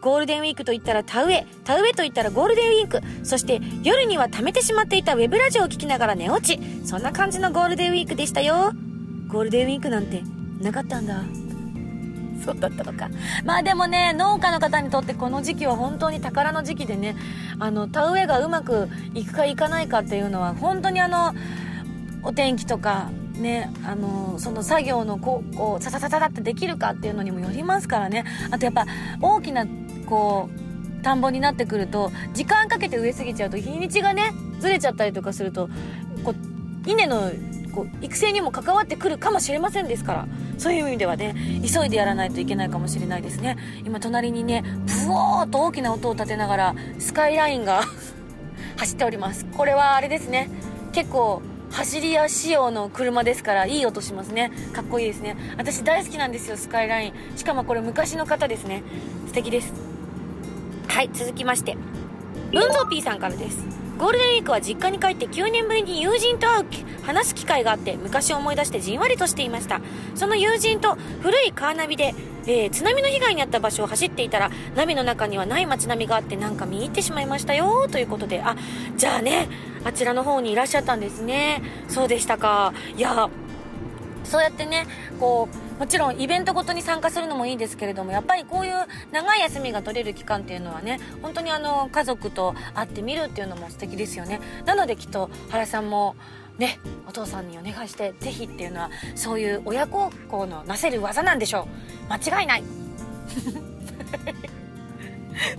[0.00, 6.60] ゴールデンウィークと言ったら田植え、田植えと言ったらゴールデンウィーク、そして夜には貯めてしまっていたウェブラジオを聞きながら寝落ち。
[6.86, 8.72] そんな感じのゴールデンウィークでしたよ。
[9.26, 10.22] ゴールデンウィークなんて
[10.60, 11.22] なかったんだ。
[12.44, 13.08] そうだったのか。
[13.44, 17.16] まあでもね、農家の方にとってこの時期は本当に宝の時期でね、
[17.58, 21.34] あの、田植えがうまくいくかいかないかっていうのは、本当にあの、
[22.22, 28.24] お天気とか、ね、あの、その作業のこう、こう、ささささってできるかっていうのにもよりますからね。
[28.50, 28.86] あとやっぱ、
[29.20, 29.66] 大きな、
[30.06, 35.68] こう、田んぼになってくると、時間かけて植えすぎちゃうと日にちがね、ずれちゃったりとかすると、
[36.24, 37.30] こう、稲の
[37.72, 40.28] こう育成にも関わってくるかもしれませんですから。
[40.58, 43.56] そういう意味ではね急いでやらないといけないかもしれないですね。
[43.84, 44.64] 今隣にね
[45.06, 47.82] ブオーと大きな音を立てながらスカイラインが
[48.76, 49.46] 走っております。
[49.56, 50.50] これはあれですね。
[50.92, 54.50] 結構走り屋仕様の車ですからいい音しますね。
[54.72, 55.36] かっこいいですね。
[55.56, 57.12] 私大好きなんですよスカイライン。
[57.36, 58.82] しかもこれ昔の方ですね。
[59.26, 59.72] 素敵です。
[60.88, 61.76] はい続きまして。
[62.52, 63.87] 運動ピーさんからです。
[63.98, 66.66] ゴールデンウィークは実家に帰って9年ぶりに友人と会う
[67.02, 69.80] 話す機会があって昔を思い出してじんわりとしていました。
[70.14, 72.14] その友人と古いカーナビで
[72.46, 78.56] えー、津波の被害に遭った場所を走っていたらナビの中にはない街並みがあってなんか見入ってしまいましたよということであ
[78.96, 79.50] じゃあね
[79.84, 81.62] あちらの方にいらっしゃったんですね。
[81.88, 82.72] そうでしたか。
[82.96, 83.28] いや
[84.28, 84.86] そうやってね
[85.18, 88.74] こうもちろんイベントごとに参加するのもいいですけれどもやっぱりこういう
[89.10, 94.40] 長い休みが取れる期間っていうのはね本当にあの家族と会ってみるっていうのも素敵ですよね。
[94.66, 96.14] なのできっと原さんも
[96.58, 101.66] ねお父さんにお願いしてぜひっていうのはそういう親孝行のなせる技なんでしょ
[102.08, 102.12] う。
[102.12, 102.64] 間違いない。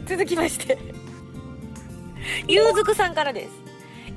[0.06, 0.78] 続きまして。
[2.48, 3.69] ゆうずくさんからです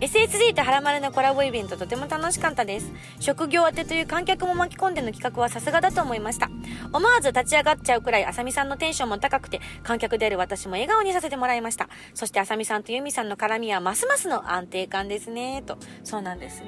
[0.02, 2.90] SSD とハラマルのコラボイベントとても楽しかったです。
[3.20, 6.50] 職業当てという観客も巻き込んでの企画はさすがだと思いました。
[6.92, 11.88] 思わず立ち上がっちゃうくらいあさみさんのテンションも高くて、観客である私も笑顔にさせてもらいました。
[12.14, 15.78] そしてあさみさんとゆみさんの絡みはますますの安定感ですね、と。
[16.02, 16.64] そうなんです。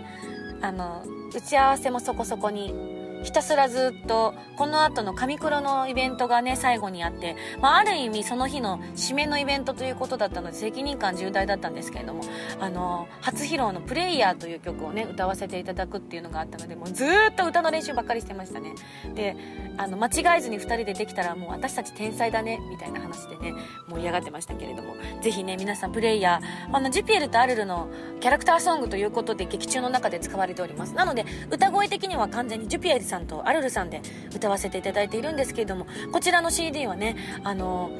[0.60, 1.02] あの、
[1.34, 12.22] 打ち合わせもそこそこにひたすらずっと、この後の神黒のイベントがね、最後にあって、まあ、ある意味その日の締めのイベントということだったので、責任感重大だったんですけれども、
[12.60, 18.74] あの、初披露のプレイヤーという曲をね、歌わせていただくっていうのがあったので、もうずっと歌の練習ばっかりしてましたね。
[19.14, 19.36] で、
[19.78, 23.54] あの、間違えずに2人でできたらもう私たち天才だね、みたいな話でね、
[23.88, 27.88] 盛り上がってましたけれども、ぜひね、皆さんプレイヤー、あの、ジュピエルとアルルの
[28.20, 30.94] キャラクターソングということで劇中の中で使われております。
[30.94, 34.02] なので、歌声的には完全にジュピエルさんさんとアルルさんで
[34.34, 37.90] 歌わせていただいているんですけれども、こちらの CD はね、あの、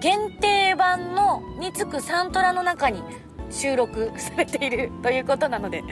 [0.00, 3.02] 限定版のにつくサントラの中に
[3.50, 5.84] 収録されているということなので、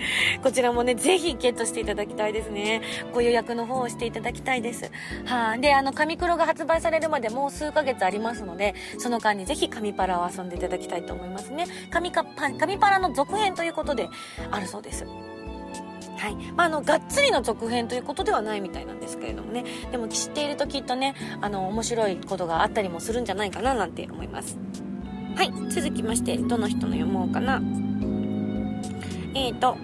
[0.43, 2.83] こちらもね、ぜひゲットしていただきたいですね。
[3.15, 4.91] ご予約の方をしていただきたいです。
[5.25, 11.67] はあ、で、あの、紙黒が発売されるまでもう数ヶ月ありますので、その間にぜひ紙パラを遊んでいただきたいと思いますね。
[11.91, 14.09] 紙かパ紙パラの続編ということで
[14.51, 15.07] あるそうです。
[16.17, 16.37] はい。
[16.57, 19.65] まあ、の、がっつりの続編ということではないみたいなんですけれどもね。
[19.91, 24.59] でも知っているときっとね、あの、面白いことがあったりもするんじゃないかななんて思います。
[25.37, 25.53] はい。
[25.71, 27.61] 続きまして、どの人の読もうかな。
[29.35, 29.77] えーと、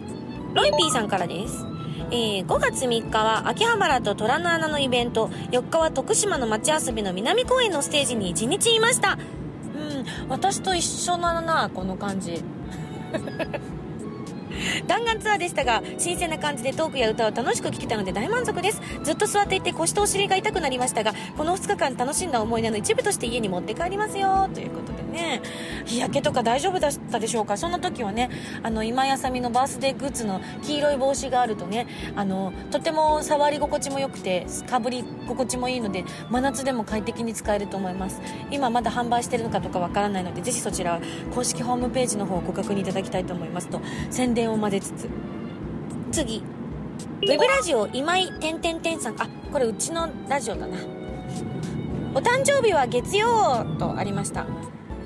[0.55, 1.67] ロイピーさんからです。
[2.11, 9.19] えー、5月3日は秋葉原と虎の穴のイベント、4日は徳島の街遊びの南公園のステージに1日いました。
[9.75, 12.43] うん、私と一緒だな、この感じ。
[14.87, 18.81] 弾丸ツアーでしたが、新鮮な感じでトークや歌を楽しく聴けたので大満足です。
[19.03, 25.41] ずっと座っていて腰とお尻が痛くなりましたが、この2日間楽しんだ思い出の一部として家に持って帰りますよ、ということでね。
[25.85, 27.57] 日焼けとか大丈夫だったでしょうか？
[27.57, 28.31] そんな時はね、
[28.63, 38.21] あの、今やさみのバースデーグッズの黄色い帽子があるとね、あの、とても触り心地も良くて、かぶり心地もいいので、真夏でも快適に使えると思います。
[38.51, 41.01] 今まだ販売してるのかとかわからないので、ぜひそちら
[41.35, 45.09] 公式ホームページの方をご確認いただきたいと思いますと、宣伝を混ぜつつ。
[46.11, 46.43] 次。
[47.23, 50.77] ウェブラジオ今井てんてんてんさんあこれうちのラジオだな。
[52.15, 54.47] お誕生日は月曜とありました。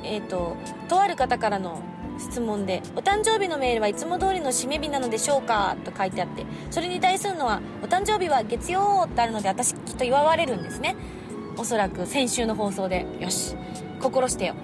[0.03, 0.57] えっ、ー、と
[0.89, 1.83] とある方からの
[2.19, 10.97] 質問で「お誕生日のメールはいつも通りの締め日なのでしょうか?」と書いてあってそれに対するのは「お誕生日は月曜」ってあるので私きっと祝われるんですね。
[11.59, 13.07] おそらく先週の放送で。
[13.19, 13.57] よし。
[14.01, 14.55] 心してよ。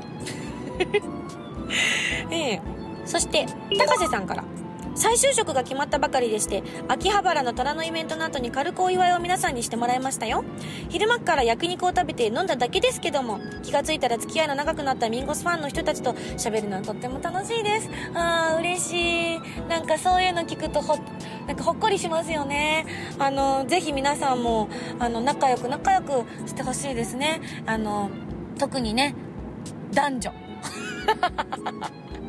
[2.31, 2.62] ええ。
[3.07, 3.47] そして
[3.79, 4.45] 高瀬さんから。
[4.94, 10.44] 再就職が決まったばかりでして秋葉原の虎のイベントの後に軽くお祝いを皆さんにしてもらいましたよ。
[10.88, 17.88] 昼間から焼肉を食べて飲んだだけですけども気がついたら付き合いの長くなったミンゴスファンの人たちと喋るのはとっても楽しいです。
[18.14, 19.40] あー嬉しい。
[19.68, 20.98] なんかそういうの聞くとほ
[21.46, 22.87] なんかほっこりしますよね。
[23.18, 27.40] あのぜひ皆さんもあの仲良く仲良くしてほしいですね。
[27.66, 28.11] あの
[28.59, 29.14] 特にね
[29.92, 30.33] 男女。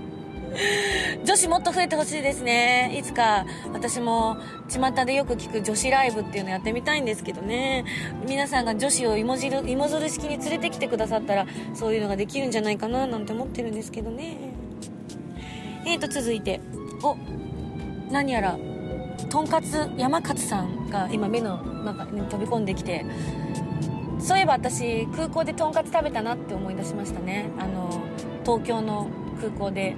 [1.25, 2.95] 女子もっと増えてほしいですね。
[2.97, 4.37] いつか私も
[4.69, 7.85] 巷でよく聞く女子ライブっていうのやってみたいんですけどね。
[8.27, 14.37] 皆さんが女子を芋汁、芋づる式に連れてきてくださったらそういうのができるんじゃないかななんて思ってるんですけどね。
[15.85, 16.61] えーと続いて、
[17.03, 17.17] お、
[18.11, 18.57] 何やら、
[19.29, 23.05] とんかつ山勝さんが今目の中に飛び込んできて、
[24.19, 27.49] そういえば私空港でとんかつ食べたなって思い出しましたね。
[27.59, 27.89] あの、
[28.45, 29.07] 東京の
[29.41, 29.95] 空港で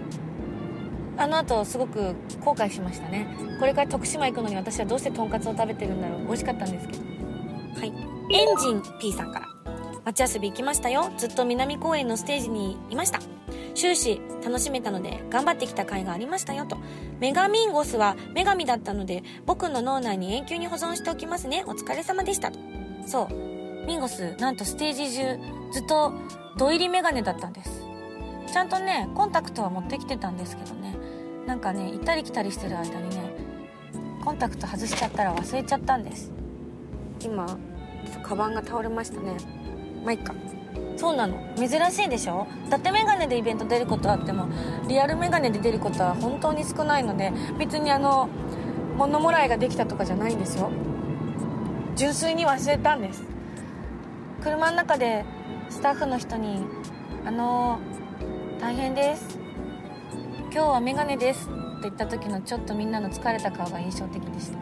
[1.18, 3.28] あの後すごく後悔しましたね。
[3.60, 6.26] これから徳島行くのに私はどうしてとんかつを食べてるんだろう。
[6.26, 7.04] 美味しかったんですけど。
[7.80, 7.94] はい。
[8.34, 9.48] エンジン P さんから。
[10.04, 11.12] 街遊び行きましたよ。
[11.18, 13.20] ずっと南公園のステージにいました。
[13.74, 16.78] 終始楽しめたので頑張ってきた甲斐がありましたよと。
[17.20, 21.64] メガミンゴスは女神だったので僕の脳内に永久に保存しておきますね。
[21.66, 22.60] お疲れ様でしたと。
[23.06, 23.86] そう。
[23.86, 25.40] ミンゴスなんとステージ中
[25.72, 26.14] ずっと
[26.58, 27.85] 土入りメガネだったんです
[28.52, 30.96] ちゃんとねコンタクトは持ってきてたんですけどね。
[31.46, 33.36] なんかね行ったり来たりしてる間にね
[34.24, 36.32] コンタクト外しちゃったら忘れちゃったんです。
[37.24, 39.38] 今ちょっとカバンが倒れましたね。
[40.04, 40.34] まあいっか。
[40.98, 41.38] そうなの。
[41.56, 42.48] 珍しいでしょ？
[42.66, 44.48] 伊達メガネでイベント出ることあっても
[44.88, 48.30] リアルメガネで出ることは本当に少ないので別にあの
[48.98, 50.72] 物もらいができたとかじゃないんですよ。
[51.96, 53.24] 純粋に忘れたんです。
[54.42, 55.26] 車の中で
[55.70, 56.66] スタッフの人に
[57.26, 57.80] 「あの
[58.60, 59.38] 大変です。
[60.52, 64.58] 今日はメガネです」って言った時のちょっとみんなの疲れた顔が印象的でした。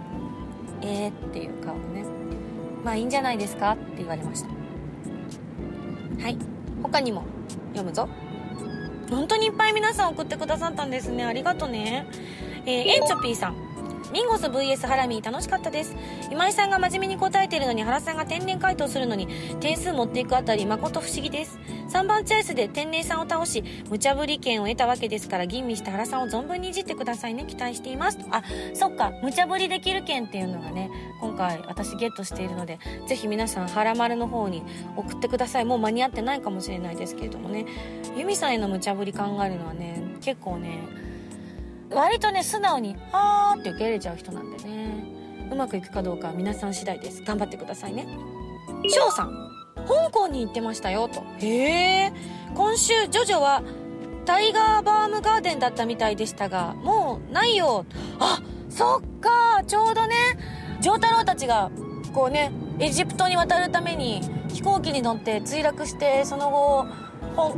[0.81, 2.03] えーっていう顔ね。
[2.83, 4.47] まあいいんじゃないですかって言われました。
[6.23, 6.37] はい。
[6.81, 7.23] 他にも
[7.73, 8.09] 読むぞ。
[9.09, 11.23] 本当にいっぱい皆さん送ってくださったんですね。
[11.23, 12.07] ありがとね。
[12.65, 13.72] えー、エンチョピーさん。
[14.13, 15.95] ミンゴス VS ハラミ楽しかったです。
[16.29, 19.27] 今井さんが真面目に答えているのに原さんが天然回答するのに
[19.59, 21.57] 点数持っていくあたり誠不思議です。
[21.89, 27.45] 3番チャイスで天然さんを倒し無茶ぶり権を得たわけですから吟味して原さんを存分にいじってくださいね。
[27.45, 28.19] 期待しています。
[28.29, 28.43] あ
[28.75, 29.13] そっか。
[29.23, 34.61] 無茶ぶりできる権っていうのがね今回私ゲットしているのでぜひ皆さんハラマルの方に
[34.95, 35.65] 送ってください。
[35.65, 37.65] もう間に合ってないかもしれないですけれどもね。
[38.15, 41.01] ユミさんへの無茶ぶり考えるのはね結構ね
[41.93, 44.83] 割とね素直に「はー」って受け入れちゃう人なんでね。
[45.51, 47.21] うまくいくかどうかは皆さん次第です。
[47.23, 48.07] 頑張ってくださいね。
[48.87, 49.49] 翔さん
[49.87, 51.23] 香港に行ってましたよと。
[51.39, 52.13] へえ
[52.55, 53.61] 今週ジョジョは
[54.25, 57.85] タイガーバームガーデンだったみたいでしたがもうないよ。
[58.19, 59.63] あそっか。
[59.67, 60.15] ちょうどね
[60.81, 61.69] 丈太郎たちが
[62.13, 66.87] こうねエジプトに渡るために飛行機に乗って墜落してその後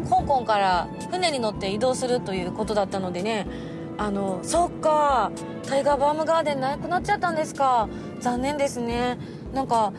[0.10, 3.48] 香港から船に乗って移動するということだったのでね
[3.98, 5.32] あのそっか。
[5.68, 7.90] タイガーバームガーデンなくなっちゃったんですか。
[8.20, 9.18] 残念ですね。
[9.54, 9.94] なんか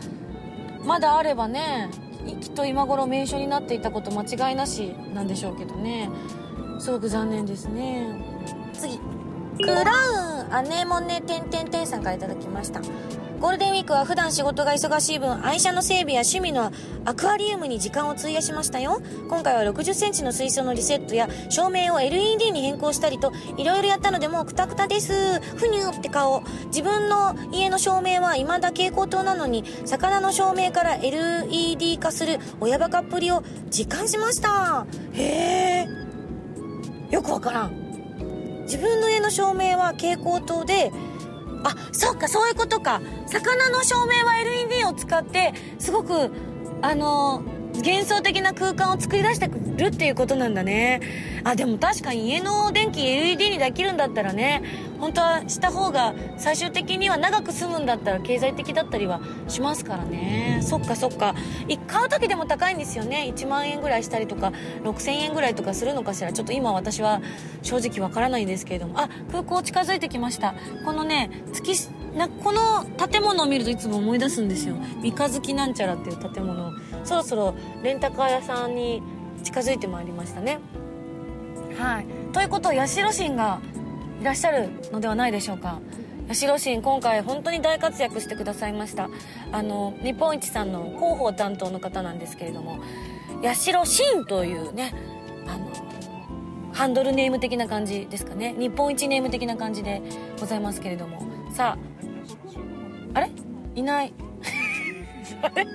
[0.85, 1.90] まだあればね
[2.40, 6.11] きっと今頃名所になっていたこと間違いなしなんでしょうけどね。
[6.78, 8.06] すごく残念ですね。
[8.72, 8.98] 次。
[9.59, 12.80] クラウンアネモネてんてんてんさんから頂きました。
[13.40, 16.72] ゴールデンウィークは普段仕事が忙しい分愛車の整備や趣味の
[17.05, 19.03] アクアリウムに時間を費やしましたよ。
[19.29, 25.40] 今回は6 0センチの水槽のリセットや照明を LED に変更したりといろいろやったのでもうクタクタです。
[25.40, 26.42] ふにゅーって顔。
[26.68, 34.87] 自分の家の照明は未だ蛍光灯なのに魚の照明から LED 化する親バカっぷりを実感しました。
[35.12, 35.87] へえ
[37.11, 37.87] よくわからん。
[38.62, 40.90] 自分の家の照明は蛍光灯で
[41.66, 43.00] あそうかそういうことか。
[43.26, 46.31] 魚の照明は LED を使ってすごく
[46.83, 47.42] あの
[47.77, 51.01] 幻想的な空間を作り出してくるっていうことなんだね。
[51.45, 54.62] あでも確かに家の電気 LED にできるんだったらね
[54.99, 60.61] 本当はした方が最終的には長く住むんだったら経済的だったりはしますからね。
[60.62, 61.35] そっかそっか。
[61.87, 63.33] 買う時でも高いんですよね。
[63.35, 66.33] 1万円ぐらいしたりとか6000円ぐらいとかするのかしら。
[66.33, 67.21] ちょっと今私は
[67.62, 68.99] 正直わからないんですけれども。
[69.01, 70.55] あ空港近づいてきました。
[70.85, 74.75] このね月なこの建物を見るといつも思い出すんですよ。
[75.03, 76.73] 三日月なんちゃらっていう建物
[77.07, 79.03] そろそろレンタカー屋さんに
[79.42, 80.59] 近づいてまいりましたね。
[81.79, 82.07] はい。
[82.33, 83.61] ということは八代神が
[84.21, 85.79] いらっしゃるのではないでしょうか。
[86.29, 89.09] 八代神今回本当に大活躍してくださいました。
[89.53, 92.79] あの日本一さんの広報担当の方なんですけれども
[93.42, 94.92] 八代神というね
[95.47, 95.71] あの
[96.73, 98.55] ハンドルネーム的な感じですかね。
[98.59, 100.03] 日本一ネーム的な感じで
[100.40, 101.23] ございますけれども。
[101.53, 101.79] さ
[103.14, 103.31] ああれ？
[103.77, 104.12] いない。
[105.42, 105.66] あ れ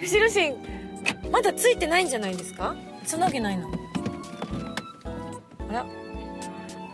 [0.00, 0.54] 八代神
[1.30, 2.74] まだついてないんじゃないですか？
[3.04, 3.66] そんなわけないな
[5.68, 5.86] あら。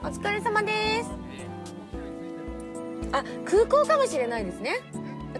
[0.03, 1.11] お疲れ様です。
[3.13, 4.81] あ空港かもしれないですね。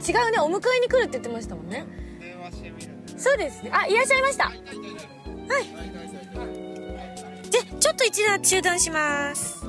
[0.07, 1.87] 違うねお迎えに来るって言ってましたもんね。
[3.17, 3.71] そうですね。
[3.73, 4.45] あいらっしゃいました。
[4.45, 4.57] はい。
[7.51, 9.65] じゃちょっと一段中断します。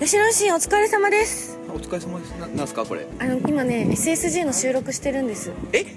[0.00, 1.51] 吉野市お疲れ様です
[1.92, 3.06] お疲れ様ですななんすかこれ？
[3.18, 5.50] あの今ね SSG の収録してるんです。
[5.74, 5.84] え？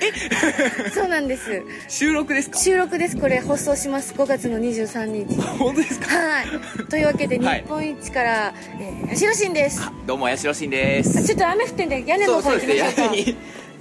[0.92, 1.62] そうなんです。
[1.88, 2.58] 収録ですか？
[2.58, 3.16] 収録です。
[3.16, 4.12] これ放送します。
[4.12, 5.34] 5月の23日。
[5.58, 6.08] 本当ですか？
[6.14, 6.46] はい。
[6.90, 7.64] というわけで日はい。
[7.66, 9.80] 本一から、えー、八代新です。
[9.82, 11.24] あどうも八代慎です。
[11.24, 12.92] ちょっと雨降ってんで屋根の方行きましょうか。
[13.02, 13.36] そうですね。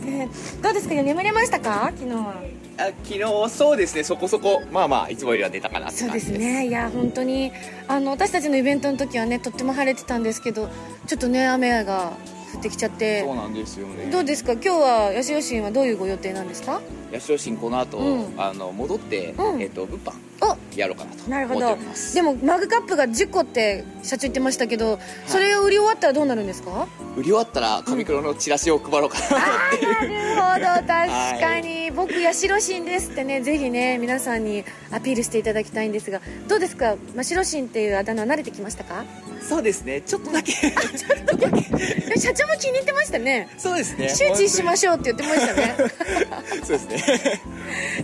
[0.08, 0.30] えー
[0.64, 0.94] どうですか？
[0.96, 1.92] 眠れましたか？
[1.98, 2.36] 昨日は
[2.80, 4.04] あ昨日そうですね。
[4.04, 4.62] そこそこ。
[4.72, 6.68] まあまあいつもよりは出たかなってそうですすね。
[6.68, 7.52] いや本当に。
[7.88, 10.70] あの私たちのイベントの時はねとっても晴れてたんですけど
[11.08, 12.14] ちょっとね雨が
[12.56, 13.22] 降ってきちゃって。
[13.22, 14.10] そうなんですよね。
[14.12, 14.54] どうですか？
[14.54, 16.82] 今日は八代新はどういうご予定なんですか？
[17.12, 18.34] 八代慎この後、うん。
[18.38, 19.62] あの戻って、うん。
[19.62, 20.12] えっ、と物販。
[20.12, 20.29] お
[20.76, 26.88] やろうかなとなるほ思ってどでもマグカップが10個って社長言ってましたけどそれを売り終わったらどうなるんですか？
[27.18, 30.88] 売り終わったら紙黒のチラシを配ろうかなあーなるほど。
[30.88, 36.96] 確かに、僕八代神ですってねぜひね皆さんにアピールしていただきたいんですがどうですか？
[37.16, 39.04] 真白神っていうあだ名慣れてきましたか？
[39.42, 40.02] そうですね。
[40.02, 40.52] ちょっとだけ。
[40.54, 43.50] 社長も気に入ってましたね。
[43.58, 44.10] そうですね。
[44.10, 45.76] 周知しましょうって言ってましたね。
[46.64, 47.42] そうですね。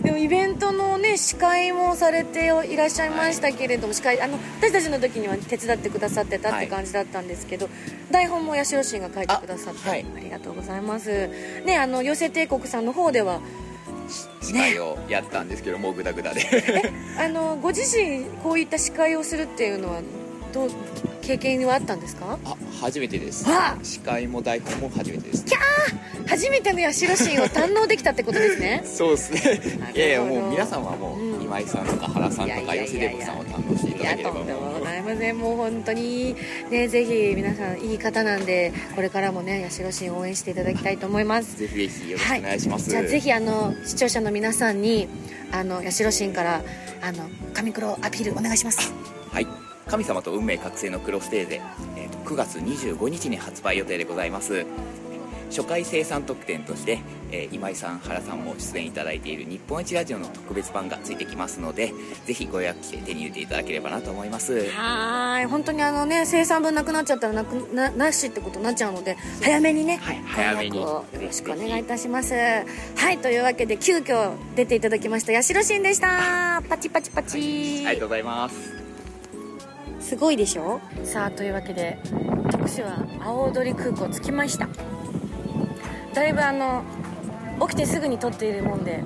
[0.02, 7.68] でもイベントのね司会もされていらっしゃいましたけれども、司会あの私たちの時には手伝ってくださってたって感じだったんですけど、
[8.10, 10.06] 台本も八代氏が書いてくださってあ,、はい。
[10.22, 11.28] りがとうございます。
[11.64, 13.40] ねあの寄せ帝国さんの方では
[14.40, 16.42] 司会をやったんですけどもうグダグダで。
[17.18, 20.00] あのご自身こういった司会をするっていうのは
[20.52, 20.70] どう
[21.22, 22.38] 経験はあったんですか？
[22.44, 23.44] あ初めてです。
[23.82, 25.44] 司会も台本も初めてです。
[26.28, 28.82] 初めての八代神を堪能できたってことですね。
[28.86, 29.60] そうですね。
[29.94, 36.34] いやいやもう皆さんはもう、うん今井さんとか原さんとか寄せデブさんを堪能していただければとんでもうございませんもう本当に
[36.70, 45.06] ねぜひ皆さんいい方なんでこれからもね八代神を応援していただきたいと思いますぜひぜひよろしくお願いします、じゃあぜひあの視聴者の皆さんに
[45.52, 46.62] あの八代神から
[47.00, 48.92] あの神黒アピールお願いします
[49.30, 49.46] はい
[49.86, 51.62] 神様と運命覚醒のクロステーゼ、
[51.96, 54.66] えーと9月25日に発売予定でございます
[55.50, 61.92] 初回生産特典として、えー今井さん原さんも出演いただいている日本一ラジオの特別版がついてきますので
[62.26, 64.68] ぜひご予約して手に入れていただければなと思います。
[64.70, 65.46] はーい。
[65.46, 70.80] 本当にあのね生産分なくなっちゃったらなくななしってことになっちゃうので早めにね、はい早めに。
[70.80, 72.34] よろしくお願いいたします。
[72.34, 76.62] はいというわけで急遽出ていただきました八代神でした。
[76.68, 78.74] パチパチパチ、ありがとうございます。
[80.00, 80.80] すごいでしょ？
[81.04, 81.98] さあというわけで
[82.50, 84.68] 徳島は青鳥空港着きました
[86.16, 86.82] だいぶあの
[87.60, 89.04] 起きてすぐに撮っているもんで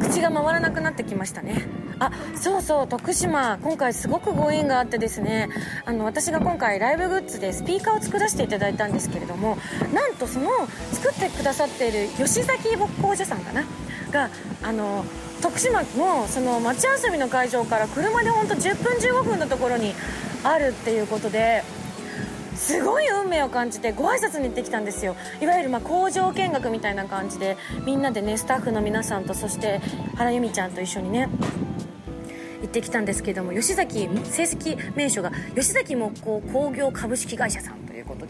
[0.00, 1.66] 口が回らなくなってきましたね。
[1.98, 5.50] あそうそう徳島今回すごくご縁があってですね
[5.84, 9.58] あの私が今回ライブグッズでスピーカーを作らせていただいたんですけれども
[9.92, 10.48] なんとその
[10.90, 13.64] 作ってくださっている吉崎木工所さんかな？
[14.10, 14.30] が
[14.62, 15.04] あの
[15.42, 19.94] 徳島のその町遊びの会場から車でほんと10分15分のところに
[20.42, 21.62] あるっていうことで
[22.62, 25.16] すごい運命を感じてご挨拶に行ってきたんですよ。
[25.40, 29.80] いわゆるまあ工場見学みたいな感じでみんなでねスタッフの皆さんとそして
[30.16, 31.28] 原由美ちゃんと一緒にね
[32.60, 37.81] 行ってきたんですけども吉崎成績名称が吉崎木工工業株式会社さん。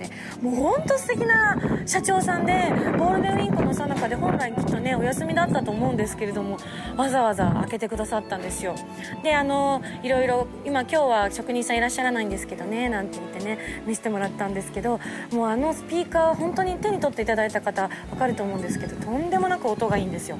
[0.02, 0.10] で
[0.42, 2.52] もう本当素敵な社長さんで
[2.98, 6.56] ゴールデンウィークの最中で本来きっとねお休みだったと思うんですけれども
[6.96, 8.74] わざわざ開けてくださったんですよ。
[9.22, 15.00] であのいろいろ今今日は職人さんいらっしゃらないんですけどねなんて言ってね見せてもらったんですけど
[15.32, 20.36] もうあのスピーカー本当に手に取っていただいた方分かると思うんですけどとんでもなく音がいいんですよ。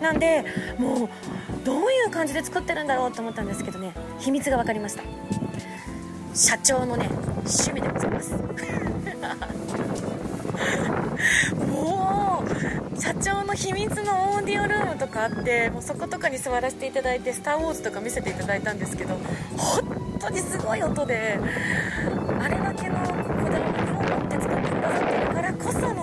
[0.00, 0.44] なんで
[0.78, 1.08] もう
[1.64, 5.02] どういう感じで作ってるんだろうと思ったんですけどね秘密が分かりました。
[6.34, 7.08] 社長のね
[7.44, 8.32] 趣味でございます。
[11.66, 12.44] も
[12.96, 19.16] う社長の秘密のオーディオルームとかあってもうそことかに座らせていただいて「スター・ウォーズ」とか見せていただいたんですけど
[19.56, 21.38] 本当にすごい音で
[22.40, 23.06] あれだけのこ
[23.50, 26.02] だわりを持って作ってくださってるからこその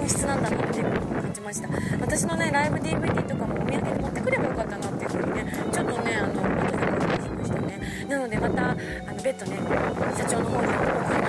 [0.00, 1.68] 音質なんだなっていうことを感じました。
[2.00, 8.48] 私のねライブ DVD とかもお土産に持ってくればよかったなっていうふうにねちょっとねあの後で思い出しましたねなのでま
[9.32, 9.56] たあの別途ね
[10.16, 11.23] 社長の方に送り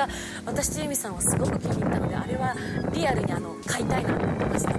[0.00, 0.08] が
[0.46, 2.56] 私と由美さんはすごく気に入ったのであれは
[2.92, 4.72] リアルにあの買いたいなと思ってました。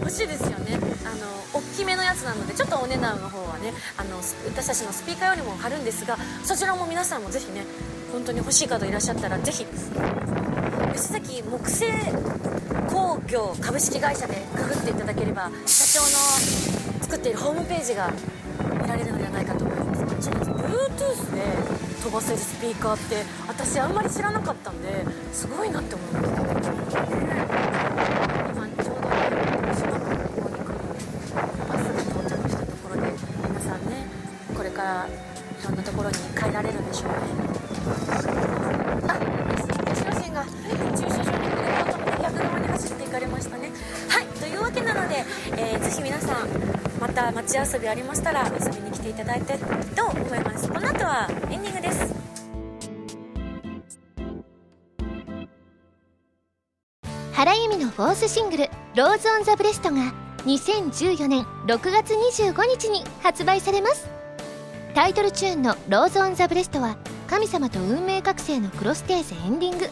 [0.00, 0.78] 欲しいですよね。
[1.04, 7.64] あの大きめのやつなのでちょっとお値段の方はねあの私たちのスピーカーよりも張るんですがそちらも皆さんもぜひね
[8.12, 9.66] 本当に欲しい方いらっしゃったらぜひ
[10.94, 11.92] 吉崎木製
[12.88, 16.08] 工業株式会社でググっていただければ社長の
[17.02, 18.12] 作っているホームページが
[18.82, 20.02] 見られるのではないかと思います。
[20.04, 21.42] もちろん Bluetooth で
[22.02, 23.24] 飛ばせるスピーカーって
[23.64, 26.72] 私あんまり知らなかったんですごいなって思いました今ちょ
[28.92, 29.24] うどね
[29.74, 30.76] 島の方に来る
[31.66, 33.08] バスが到着したところで
[33.48, 34.06] 皆さんね
[34.54, 37.16] これからいろんなところに帰られるんでしょうね。
[39.08, 39.16] あ、
[39.94, 41.64] 吉野線が駐車場に来る
[42.12, 43.72] と逆側に走っていかれましたね。
[44.10, 45.24] はい、というわけなので、
[45.56, 46.48] えー、ぜひ皆さん
[47.00, 49.58] また街遊びありましたら遊びに来ていただいて。
[58.28, 60.14] スシングル「Rose on the breast」が
[60.46, 64.08] 2014年6月25日に発売されます。
[64.94, 66.96] タイトルチューンの「ローズ・オン・ザ・ブレスト」は
[67.26, 69.90] 神様と運命覚醒のクロステーゼエンディング。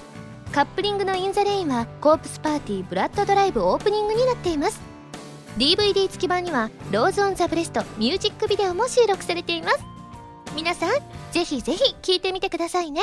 [0.50, 4.80] カップリングの「イン・ザ・レイン」はコープスパーティーブラッドドライブオープニングになっています。
[5.58, 9.80] DVD 付き版には「Rose on the breast」ミュージックビデオも収録されています。
[10.56, 10.90] 皆さん
[11.32, 13.02] ぜひぜひ聴いてみてくださいね。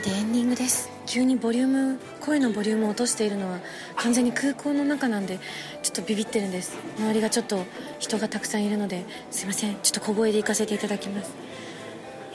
[0.00, 0.90] けでエンディングです。
[1.06, 3.58] 急にボリューム声のボリュームを落としているのは
[3.96, 5.38] 完全に空港の中なんで
[5.82, 6.76] ちょっとビビってるんです。
[6.98, 7.64] 周りがちょっと
[7.98, 9.76] 人がたくさんいるのですいません。
[9.82, 11.32] ちょっと小声で行かせていただきます。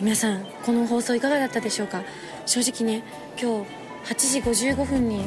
[0.01, 2.03] 皆さんこの放送いかがだったでしょうか？
[2.45, 3.03] 正直ね
[3.41, 3.69] 今日
[4.13, 5.25] 8時55分に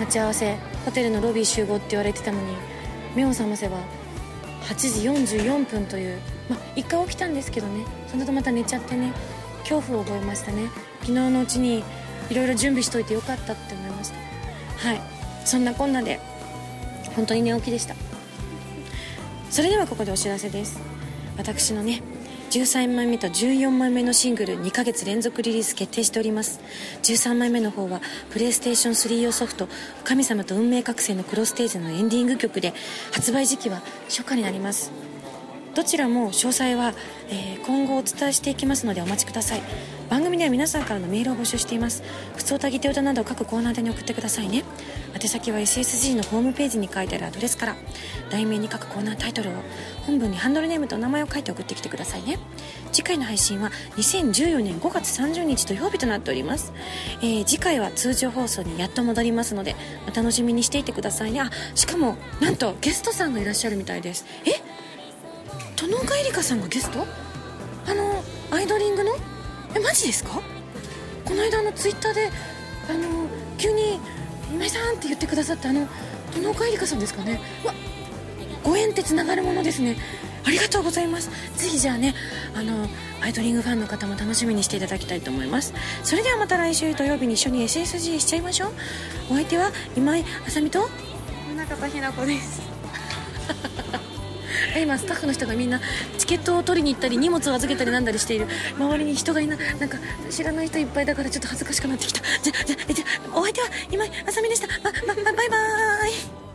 [0.00, 2.56] 待ち合わせホテルのロビー集合って言われてたのに
[3.14, 3.78] 目を覚ませば
[4.62, 6.18] 8時44分という
[6.48, 7.84] まあ一回起きたんですけどね。
[8.08, 9.12] その後また寝ちゃってね。
[9.60, 10.68] 恐怖を覚えましたね。
[11.00, 11.84] 昨日のうちに
[12.30, 14.16] いろいろ準備しといてよかったって思いました。
[14.88, 15.00] はい。
[15.44, 16.20] そんなこんなで
[17.14, 17.94] 本当に寝起きでした。
[19.50, 20.80] それではここでお知らせです。
[21.38, 22.02] 私のね
[22.50, 26.60] 13枚目と14枚目のシングル2ヶ月連続リリース決定しております。
[27.02, 29.68] 13枚目の方はプレイステーション3用ソフト
[30.04, 32.74] 「神様と運命覚醒」のクロステージのエンディング曲で
[33.12, 34.90] 発売時期は初夏になります。
[35.74, 36.94] どちらも詳細は、
[37.28, 39.62] えー今後お伝えしていきますのでお待ちください。
[40.08, 42.02] 番組では皆さんからのメールを募集しています。
[42.36, 44.62] 普通たぎて歌など各コーナーでに送ってくださいね。
[45.14, 47.76] 宛先は SSG のホームページに書いてあるアドレスから。
[48.30, 49.52] 題名に各コーナータイトルを
[50.04, 52.38] 本文にハンドルネームとお名前を書いて送ってきてくださいね。
[52.92, 56.72] 次回の配信は2014年5月30日土曜日となっております、
[57.20, 59.76] えー次回は通常放送にやっと戻りますので
[60.10, 61.40] お楽しみにしていてくださいね。
[61.40, 64.24] あしかもなんとゲストさんがいらっしゃるみたいです。
[64.44, 64.50] え？
[65.80, 67.06] 殿岡えりかさんがゲスト？
[67.86, 69.12] あのアイドリングの？
[69.76, 70.40] えマジですか？
[71.24, 72.30] この間あのツイッターで
[72.88, 73.26] あの
[73.58, 73.98] 急に
[74.52, 75.88] 「今井さん」って言ってくださったあの
[76.34, 77.40] 殿岡えりかさんですかね？
[77.64, 77.74] うわ
[78.62, 79.96] ご縁ってつながるものですね。
[80.44, 81.28] ありがとうございます。
[81.56, 82.14] ぜひじゃあね
[82.54, 82.88] あの
[83.20, 85.74] アイドリングファンの方も楽しみにしていただきたいと思います。
[86.04, 88.72] それではまた来週土曜日に一緒に SSG しちゃいましょう。
[89.30, 90.88] お相手は今井あさみと
[91.56, 92.60] 中田ひな子です
[94.80, 95.80] 今スタッフの人がみんな
[96.18, 98.46] チケットを取りに行ったり荷物を預けたりなんだりしている。
[98.78, 99.98] 周りに人がいななんか
[100.30, 102.20] 知らない人いっぱいだからちょっと恥ずかしくなってきた。
[102.42, 103.04] じゃじゃじゃ
[103.34, 104.66] お相手は今井あさみでした。
[104.66, 106.45] ばばばバイバーイ。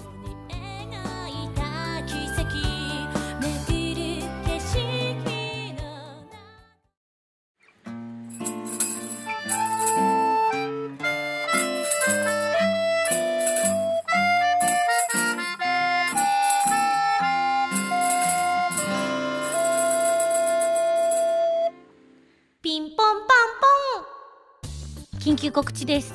[25.52, 26.14] 告知です。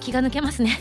[0.00, 0.80] 気が抜けますね。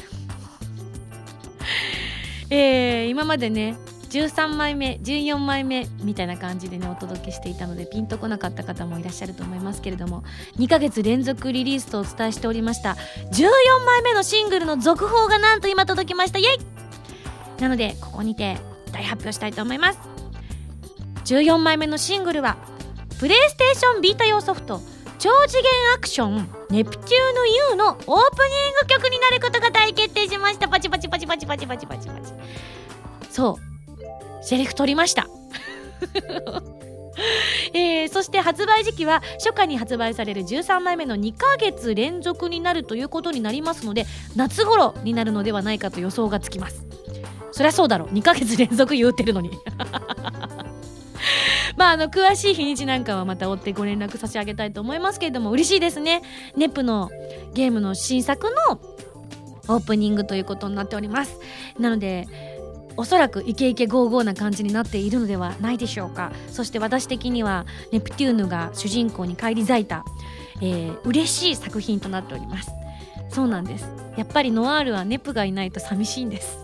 [2.50, 3.76] えー、今までね
[4.10, 10.24] 13枚目14枚目みたいな感じでねお届けしていたのでピンとこなかった方もいらっしゃると思いますけれども
[10.58, 12.98] 2ヶ月連続リリースとお伝えしておりました。
[13.32, 16.40] 14枚目のシングルの続報がなんと今届きました。
[16.40, 16.58] イエ
[17.60, 17.62] イ！
[17.62, 18.58] なのでここにて
[18.92, 20.00] 大発表したいと思います。
[21.26, 22.58] 14枚目のシングルは
[23.20, 24.82] プレイステーションビータ用ソフト。
[25.20, 27.10] 超次元アクションネプテューヌ
[27.72, 28.20] U のオープニン
[28.82, 30.70] グ曲になることが大決定しました。
[30.70, 32.32] パチパチパチパチパチパチパチパチ。
[33.30, 34.46] そう。
[34.46, 35.28] セリフ取りました。
[37.74, 44.06] えーそして発売時期は初夏に発売される13枚目の2ヶ月連続になるということになりますので
[44.38, 46.86] 夏頃になるのではないかと予想がつきます。
[47.52, 49.52] そりゃそうだろ2ヶ月連続言うてるのに。
[51.78, 56.22] まあ、あの、詳しい日にちなんかはまた追ってご連絡差し上げたいと思いますけれども、嬉しいですね。
[56.56, 57.10] ネプの
[57.54, 58.80] ゲームの新作の
[59.68, 61.40] オープニングということになっております。
[61.80, 62.28] なので、
[63.00, 70.04] おそらくイケイケゴーゴーな感じになっているのではないでしょうかそして私的にはネプテューヌが主人公に返り咲いた、
[70.62, 72.72] えー、嬉しい作品となっております
[73.30, 76.60] そうなんですやっぱりノワールはネプがいないと寂しいんです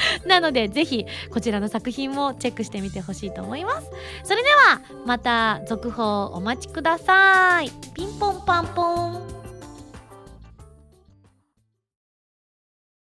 [0.26, 3.90] なのでぜひこちらの作品もチェックしてみてほしいと思います。
[4.24, 7.70] それではまた続報お待ちください。
[7.94, 9.45] ピンポンパンポン。